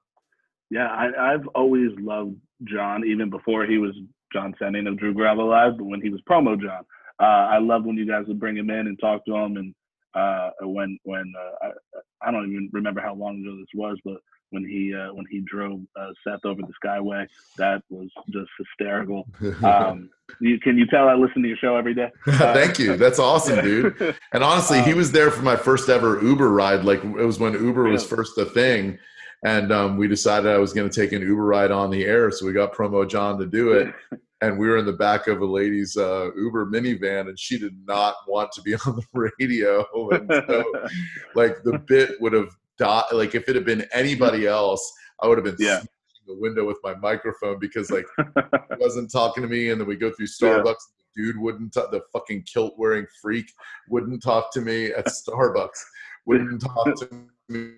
[0.71, 3.97] Yeah, I, have always loved John, even before he was
[4.33, 6.85] John Senning of Drew Garabo Live, but when he was promo John,
[7.21, 9.75] uh, I love when you guys would bring him in and talk to him, and
[10.15, 14.19] uh, when when uh, I, I don't even remember how long ago this was, but
[14.51, 17.27] when he uh, when he drove uh, Seth over the Skyway.
[17.57, 19.27] That was just hysterical.
[19.65, 22.11] Um, you, can you tell I listen to your show every day?
[22.27, 22.97] Uh, Thank you.
[22.97, 24.17] That's awesome, dude.
[24.33, 26.85] And honestly, um, he was there for my first ever Uber ride.
[26.85, 28.99] Like it was when Uber was first a thing.
[29.45, 32.31] And um, we decided I was going to take an Uber ride on the air,
[32.31, 33.95] so we got promo John to do it.
[34.41, 37.77] and we were in the back of a lady's uh, Uber minivan, and she did
[37.87, 39.87] not want to be on the radio.
[40.11, 40.65] And so,
[41.35, 43.05] like the bit would have die.
[43.13, 45.81] Like if it had been anybody else, I would have been yeah.
[46.27, 49.71] the window with my microphone because like he wasn't talking to me.
[49.71, 50.65] And then we go through Starbucks.
[50.65, 50.73] Yeah.
[51.17, 51.73] The dude wouldn't.
[51.73, 53.51] T- the fucking kilt wearing freak
[53.89, 55.81] wouldn't talk to me at Starbucks.
[56.27, 57.09] Wouldn't talk to
[57.49, 57.75] me.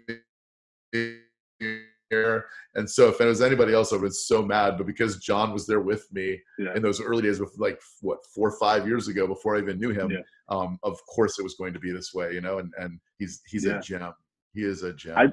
[2.11, 2.47] Here.
[2.75, 4.77] And so if it was anybody else, I was so mad.
[4.77, 6.75] But because John was there with me yeah.
[6.75, 9.79] in those early days, with like what four or five years ago, before I even
[9.79, 10.19] knew him, yeah.
[10.49, 12.59] um, of course it was going to be this way, you know.
[12.59, 13.79] And and he's he's yeah.
[13.79, 14.13] a gem.
[14.55, 15.17] He is a gem.
[15.17, 15.27] I,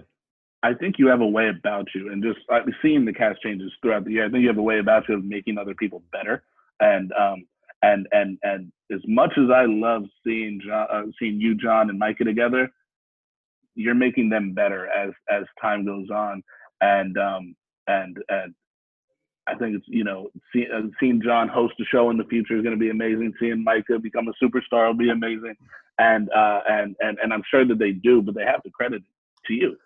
[0.63, 3.71] I think you have a way about you, and just uh, seeing the cast changes
[3.81, 6.03] throughout the year, I think you have a way about you of making other people
[6.11, 6.43] better.
[6.79, 7.45] And um,
[7.81, 11.99] and and and as much as I love seeing John, uh, seeing you, John, and
[11.99, 12.69] Micah together,
[13.75, 16.43] you're making them better as as time goes on.
[16.81, 17.55] And um,
[17.87, 18.53] and and
[19.47, 22.57] I think it's you know see, uh, seeing John host a show in the future
[22.57, 23.33] is going to be amazing.
[23.39, 25.55] Seeing Micah become a superstar will be amazing
[25.99, 29.03] and uh, and and and I'm sure that they do, but they have to credit
[29.47, 29.77] to you.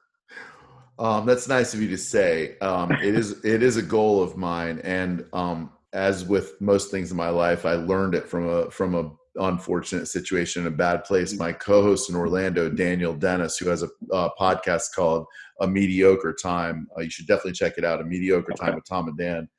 [1.00, 2.58] Um, that's nice of you to say.
[2.60, 7.12] Um, it is it is a goal of mine, and um, as with most things
[7.12, 11.06] in my life, I learned it from a from a unfortunate situation in a bad
[11.06, 11.38] place.
[11.38, 15.26] My co-host in Orlando, Daniel Dennis, who has a, a podcast called
[15.62, 16.88] A Mediocre Time.
[16.98, 18.02] Uh, you should definitely check it out.
[18.02, 19.50] A Mediocre Time with Tom and Dan.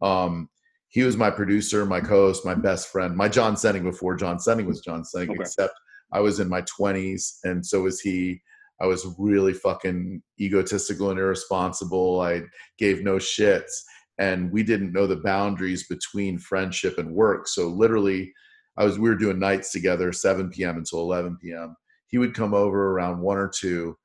[0.00, 0.48] Um,
[0.88, 4.66] he was my producer, my co-host, my best friend, my John Senning before John Senning
[4.66, 5.40] was John Senning, okay.
[5.40, 5.74] except
[6.12, 8.40] I was in my 20s, and so was he.
[8.80, 12.20] I was really fucking egotistical and irresponsible.
[12.20, 12.42] I
[12.78, 13.70] gave no shits.
[14.18, 17.46] And we didn't know the boundaries between friendship and work.
[17.46, 18.32] So literally,
[18.76, 20.78] I was we were doing nights together, 7 p.m.
[20.78, 21.76] until 11 p.m.
[22.08, 23.96] He would come over around one or two.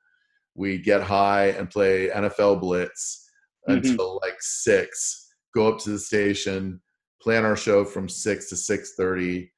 [0.55, 3.29] We'd get high and play NFL Blitz
[3.67, 3.77] mm-hmm.
[3.77, 5.33] until like six.
[5.55, 6.81] Go up to the station,
[7.21, 9.51] plan our show from six to six thirty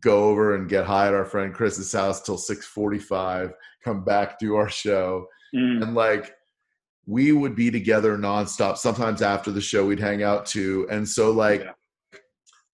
[0.00, 3.52] go over and get high at our friend Chris's house till 6:45,
[3.84, 5.26] come back do our show.
[5.54, 5.82] Mm.
[5.82, 6.34] And like
[7.06, 8.76] we would be together nonstop.
[8.76, 10.86] Sometimes after the show we'd hang out too.
[10.90, 11.72] And so like yeah.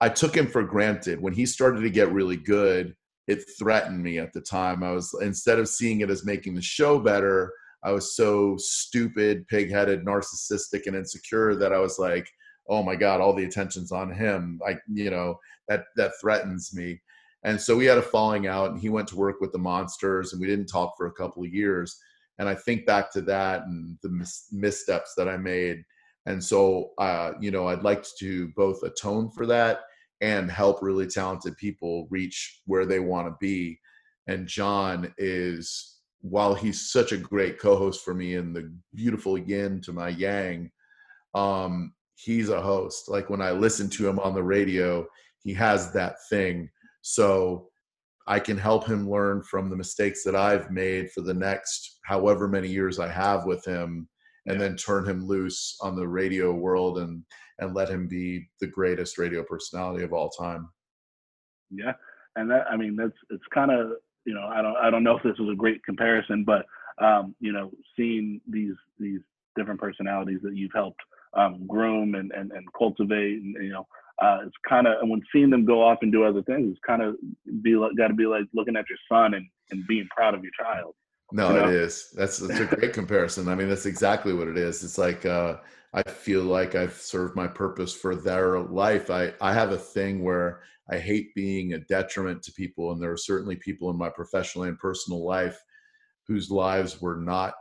[0.00, 1.20] I took him for granted.
[1.20, 2.96] When he started to get really good,
[3.28, 4.82] it threatened me at the time.
[4.82, 7.52] I was instead of seeing it as making the show better,
[7.84, 12.28] I was so stupid, pig-headed, narcissistic and insecure that I was like,
[12.72, 17.00] "Oh my god, all the attention's on him." Like, you know, that that threatens me.
[17.44, 20.32] And so we had a falling out, and he went to work with the monsters,
[20.32, 21.98] and we didn't talk for a couple of years.
[22.38, 25.84] And I think back to that and the mis- missteps that I made.
[26.26, 29.80] And so, uh, you know, I'd like to both atone for that
[30.20, 33.80] and help really talented people reach where they want to be.
[34.28, 39.80] And John is, while he's such a great co-host for me and the beautiful yin
[39.82, 40.70] to my yang,
[41.34, 41.92] um,
[42.22, 43.08] he's a host.
[43.08, 45.06] Like when I listen to him on the radio,
[45.42, 46.68] he has that thing.
[47.02, 47.68] So
[48.26, 52.46] I can help him learn from the mistakes that I've made for the next however
[52.46, 54.08] many years I have with him
[54.46, 54.68] and yeah.
[54.68, 57.22] then turn him loose on the radio world and
[57.58, 60.68] and let him be the greatest radio personality of all time.
[61.70, 61.92] Yeah.
[62.36, 63.92] And that I mean that's it's kind of
[64.24, 66.64] you know I don't I don't know if this was a great comparison but
[67.04, 69.20] um you know seeing these these
[69.56, 71.00] different personalities that you've helped
[71.34, 73.86] um, groom and, and, and cultivate and you know
[74.22, 76.80] uh, it's kind of and when seeing them go off and do other things, it's
[76.86, 77.16] kind of
[77.62, 80.42] be like, got to be like looking at your son and, and being proud of
[80.42, 80.94] your child.
[81.32, 81.68] No, you know?
[81.68, 82.10] it is.
[82.14, 83.48] That's, that's a great comparison.
[83.48, 84.84] I mean, that's exactly what it is.
[84.84, 85.56] It's like uh,
[85.92, 89.10] I feel like I've served my purpose for their life.
[89.10, 90.60] I I have a thing where
[90.90, 94.64] I hate being a detriment to people, and there are certainly people in my professional
[94.64, 95.60] and personal life
[96.28, 97.54] whose lives were not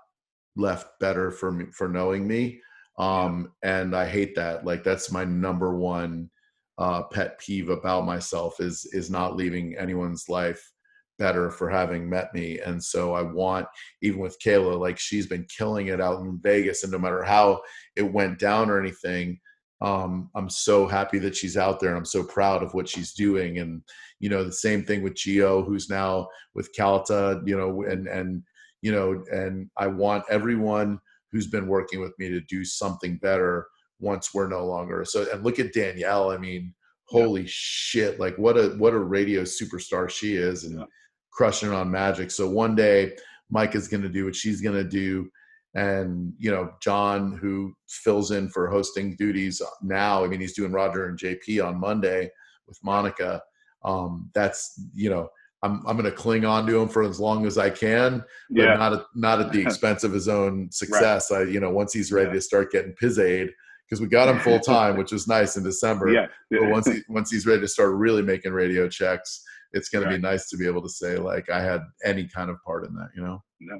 [0.55, 2.61] left better for me for knowing me
[3.01, 6.29] um and i hate that like that's my number one
[6.77, 10.71] uh, pet peeve about myself is is not leaving anyone's life
[11.19, 12.59] better for having met me.
[12.59, 13.67] And so i want
[14.01, 17.61] even with kayla like she's been killing it out in vegas and no matter how
[17.95, 19.39] it went down or anything
[19.81, 23.13] um, i'm so happy that she's out there and i'm so proud of what she's
[23.13, 23.59] doing.
[23.59, 23.83] And
[24.19, 28.43] you know the same thing with geo who's now with calta you know and and
[28.81, 30.99] you know and i want everyone
[31.31, 33.67] who's been working with me to do something better
[33.99, 36.73] once we're no longer so and look at danielle i mean
[37.05, 37.47] holy yeah.
[37.49, 40.85] shit like what a what a radio superstar she is and yeah.
[41.31, 43.15] crushing on magic so one day
[43.49, 45.29] mike is going to do what she's going to do
[45.75, 50.71] and you know john who fills in for hosting duties now i mean he's doing
[50.71, 52.29] roger and jp on monday
[52.67, 53.41] with monica
[53.83, 55.29] um that's you know
[55.63, 58.61] I'm I'm going to cling on to him for as long as I can, but
[58.63, 58.75] yeah.
[58.75, 61.31] not at, not at the expense of his own success.
[61.31, 61.47] Right.
[61.47, 62.35] I you know once he's ready yeah.
[62.35, 63.51] to start getting his aid,
[63.91, 66.09] because we got him full time, which was nice in December.
[66.09, 66.27] Yeah.
[66.49, 69.43] But once he once he's ready to start really making radio checks,
[69.73, 70.11] it's going right.
[70.11, 72.85] to be nice to be able to say like I had any kind of part
[72.85, 73.43] in that, you know.
[73.59, 73.77] Yeah.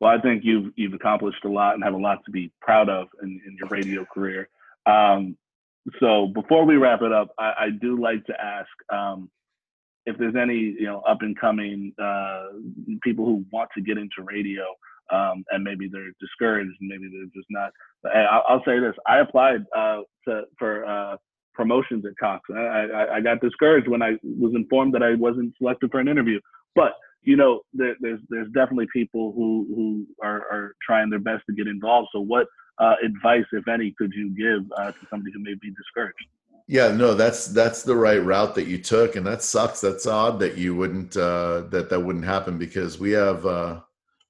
[0.00, 2.88] Well, I think you've you've accomplished a lot and have a lot to be proud
[2.88, 4.48] of in, in your radio career.
[4.86, 5.36] Um,
[6.00, 9.30] so before we wrap it up, I, I do like to ask um,
[10.06, 12.46] if there's any you know up and coming uh,
[13.02, 14.64] people who want to get into radio
[15.12, 17.72] um, and maybe they're discouraged, maybe they're just not.
[18.04, 21.16] Hey, I'll, I'll, say this: I applied uh, to, for uh,
[21.54, 22.42] promotions at Cox.
[22.54, 26.08] I, I, I, got discouraged when I was informed that I wasn't selected for an
[26.08, 26.40] interview.
[26.74, 26.92] But
[27.22, 31.54] you know, there, there's there's definitely people who who are, are trying their best to
[31.54, 32.08] get involved.
[32.12, 32.46] So, what
[32.78, 36.26] uh, advice, if any, could you give uh, to somebody who may be discouraged?
[36.72, 39.82] Yeah, no, that's that's the right route that you took, and that sucks.
[39.82, 43.80] That's odd that you wouldn't uh, that that wouldn't happen because we have uh,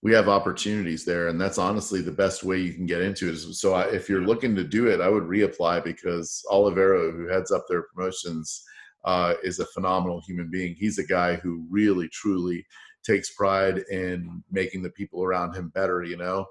[0.02, 3.36] we have opportunities there and that's honestly the best way you can get into it
[3.36, 7.52] so I, if you're looking to do it i would reapply because olivero who heads
[7.52, 8.64] up their promotions
[9.04, 12.66] uh, is a phenomenal human being he's a guy who really truly
[13.04, 16.46] takes pride in making the people around him better you know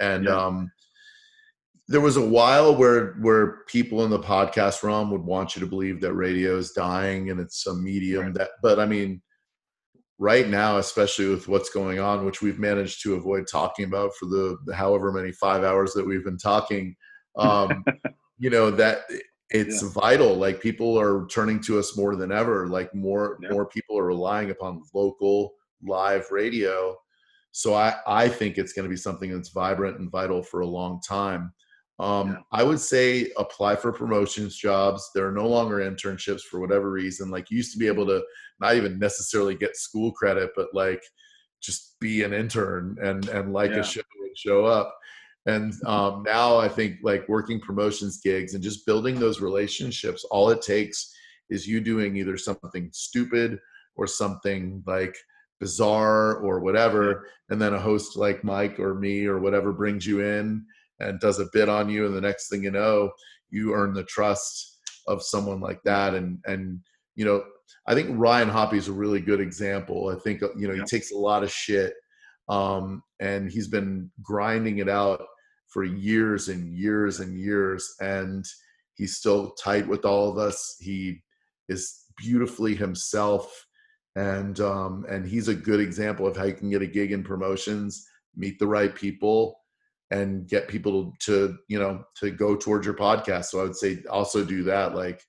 [0.00, 0.34] and yeah.
[0.34, 0.70] um,
[1.88, 5.66] there was a while where where people in the podcast realm would want you to
[5.66, 8.34] believe that radio is dying and it's a medium right.
[8.34, 9.20] that but i mean
[10.18, 14.26] right now, especially with what's going on, which we've managed to avoid talking about for
[14.26, 16.94] the, however many five hours that we've been talking,
[17.36, 17.84] um,
[18.38, 19.00] you know, that
[19.50, 19.88] it's yeah.
[19.90, 20.34] vital.
[20.34, 22.68] Like people are turning to us more than ever.
[22.68, 23.50] Like more, yeah.
[23.50, 25.54] more people are relying upon local
[25.86, 26.96] live radio.
[27.52, 30.66] so I, I think it's going to be something that's vibrant and vital for a
[30.66, 31.52] long time.
[32.00, 32.36] Um, yeah.
[32.52, 35.10] I would say apply for promotions jobs.
[35.14, 37.30] There are no longer internships for whatever reason.
[37.30, 38.22] Like you used to be able to
[38.60, 41.02] not even necessarily get school credit, but like
[41.62, 43.78] just be an intern and and like yeah.
[43.78, 44.96] a show and show up.
[45.46, 50.50] And um, now I think like working promotions gigs and just building those relationships, all
[50.50, 51.14] it takes
[51.50, 53.58] is you doing either something stupid
[53.96, 55.14] or something like
[55.60, 60.20] bizarre or whatever, and then a host like Mike or me or whatever brings you
[60.20, 60.64] in
[61.04, 63.10] and does a bit on you, and the next thing you know,
[63.50, 66.80] you earn the trust of someone like that, and and
[67.14, 67.44] you know
[67.86, 70.08] I think Ryan Hoppe is a really good example.
[70.08, 71.94] I think you know he takes a lot of shit,
[72.48, 75.22] um, and he's been grinding it out
[75.68, 78.44] for years and years and years, and
[78.94, 80.76] he's still tight with all of us.
[80.80, 81.22] He
[81.68, 83.66] is beautifully himself,
[84.16, 87.22] and um, and he's a good example of how you can get a gig in
[87.22, 89.58] promotions, meet the right people,
[90.10, 93.46] and get people to you know to go towards your podcast.
[93.46, 95.22] So I would say also do that, like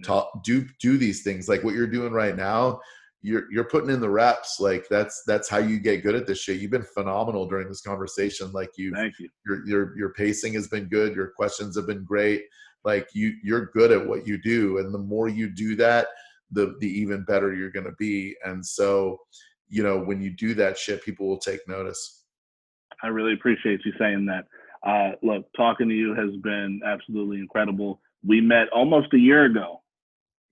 [0.00, 0.04] mm.
[0.04, 1.48] talk do do these things.
[1.48, 2.80] Like what you're doing right now
[3.22, 4.58] you're you're putting in the reps.
[4.60, 6.60] Like that's that's how you get good at this shit.
[6.60, 8.50] You've been phenomenal during this conversation.
[8.52, 9.28] Like you thank you.
[9.46, 11.14] your your your pacing has been good.
[11.14, 12.42] Your questions have been great.
[12.84, 14.78] Like you you're good at what you do.
[14.78, 16.08] And the more you do that
[16.50, 18.34] the the even better you're going to be.
[18.44, 19.18] And so
[19.68, 22.21] you know when you do that shit people will take notice
[23.02, 24.44] i really appreciate you saying that
[24.86, 29.82] uh look talking to you has been absolutely incredible we met almost a year ago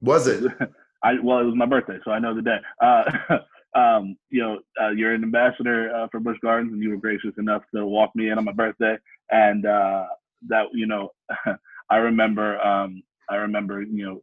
[0.01, 0.45] was it?
[1.03, 2.59] I well, it was my birthday, so I know the day.
[2.81, 3.39] Uh,
[3.79, 7.33] um, you know, uh, you're an ambassador uh, for Busch Gardens, and you were gracious
[7.39, 8.97] enough to walk me in on my birthday,
[9.31, 10.07] and uh,
[10.49, 11.11] that you know,
[11.91, 14.23] I remember, um, I remember, you know,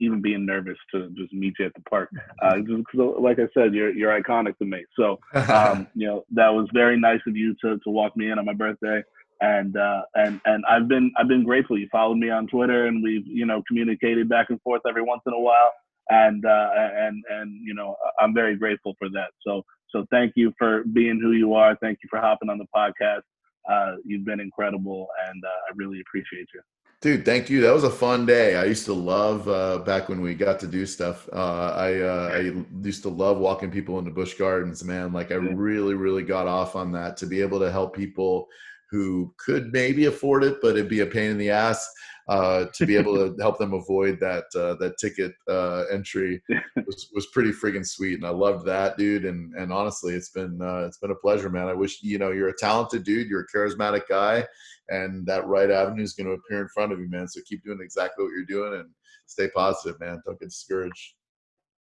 [0.00, 2.10] even being nervous to just meet you at the park.
[2.42, 4.84] Uh, just like I said, you're you're iconic to me.
[4.98, 8.38] So, um, you know, that was very nice of you to to walk me in
[8.38, 9.02] on my birthday
[9.42, 11.76] and uh, and and I've been I've been grateful.
[11.76, 15.22] You followed me on Twitter, and we've you know communicated back and forth every once
[15.26, 15.72] in a while,
[16.08, 19.30] and uh, and and you know I'm very grateful for that.
[19.44, 21.76] So so thank you for being who you are.
[21.82, 23.22] Thank you for hopping on the podcast.
[23.68, 26.60] Uh, you've been incredible, and uh, I really appreciate you.
[27.02, 27.60] Dude, thank you.
[27.60, 28.54] That was a fun day.
[28.54, 31.28] I used to love uh, back when we got to do stuff.
[31.32, 35.12] Uh, I uh, I used to love walking people into Busch Gardens, man.
[35.12, 38.48] Like I really, really got off on that to be able to help people
[38.92, 41.90] who could maybe afford it, but it'd be a pain in the ass
[42.28, 46.40] uh, to be able to help them avoid that uh, that ticket uh, entry
[46.86, 49.24] was, was pretty friggin' sweet, and I loved that, dude.
[49.24, 51.68] And and honestly, it's been uh, it's been a pleasure, man.
[51.68, 54.46] I wish you know you're a talented dude, you're a charismatic guy,
[54.90, 57.26] and that right avenue is going to appear in front of you, man.
[57.28, 58.90] So keep doing exactly what you're doing and
[59.24, 60.20] stay positive, man.
[60.26, 61.14] Don't get discouraged.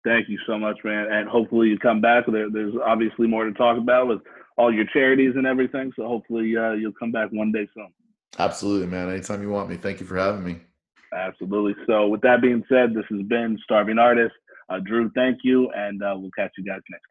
[0.04, 1.12] Thank you so much, man.
[1.12, 2.24] And hopefully you come back.
[2.26, 4.20] There, there's obviously more to talk about with
[4.56, 5.92] all your charities and everything.
[5.96, 7.88] So hopefully uh, you'll come back one day soon.
[8.38, 9.10] Absolutely, man.
[9.10, 9.76] Anytime you want me.
[9.76, 10.60] Thank you for having me.
[11.12, 11.74] Absolutely.
[11.86, 14.34] So with that being said, this has been Starving Artist.
[14.68, 17.06] Uh, Drew, thank you, and uh, we'll catch you guys next.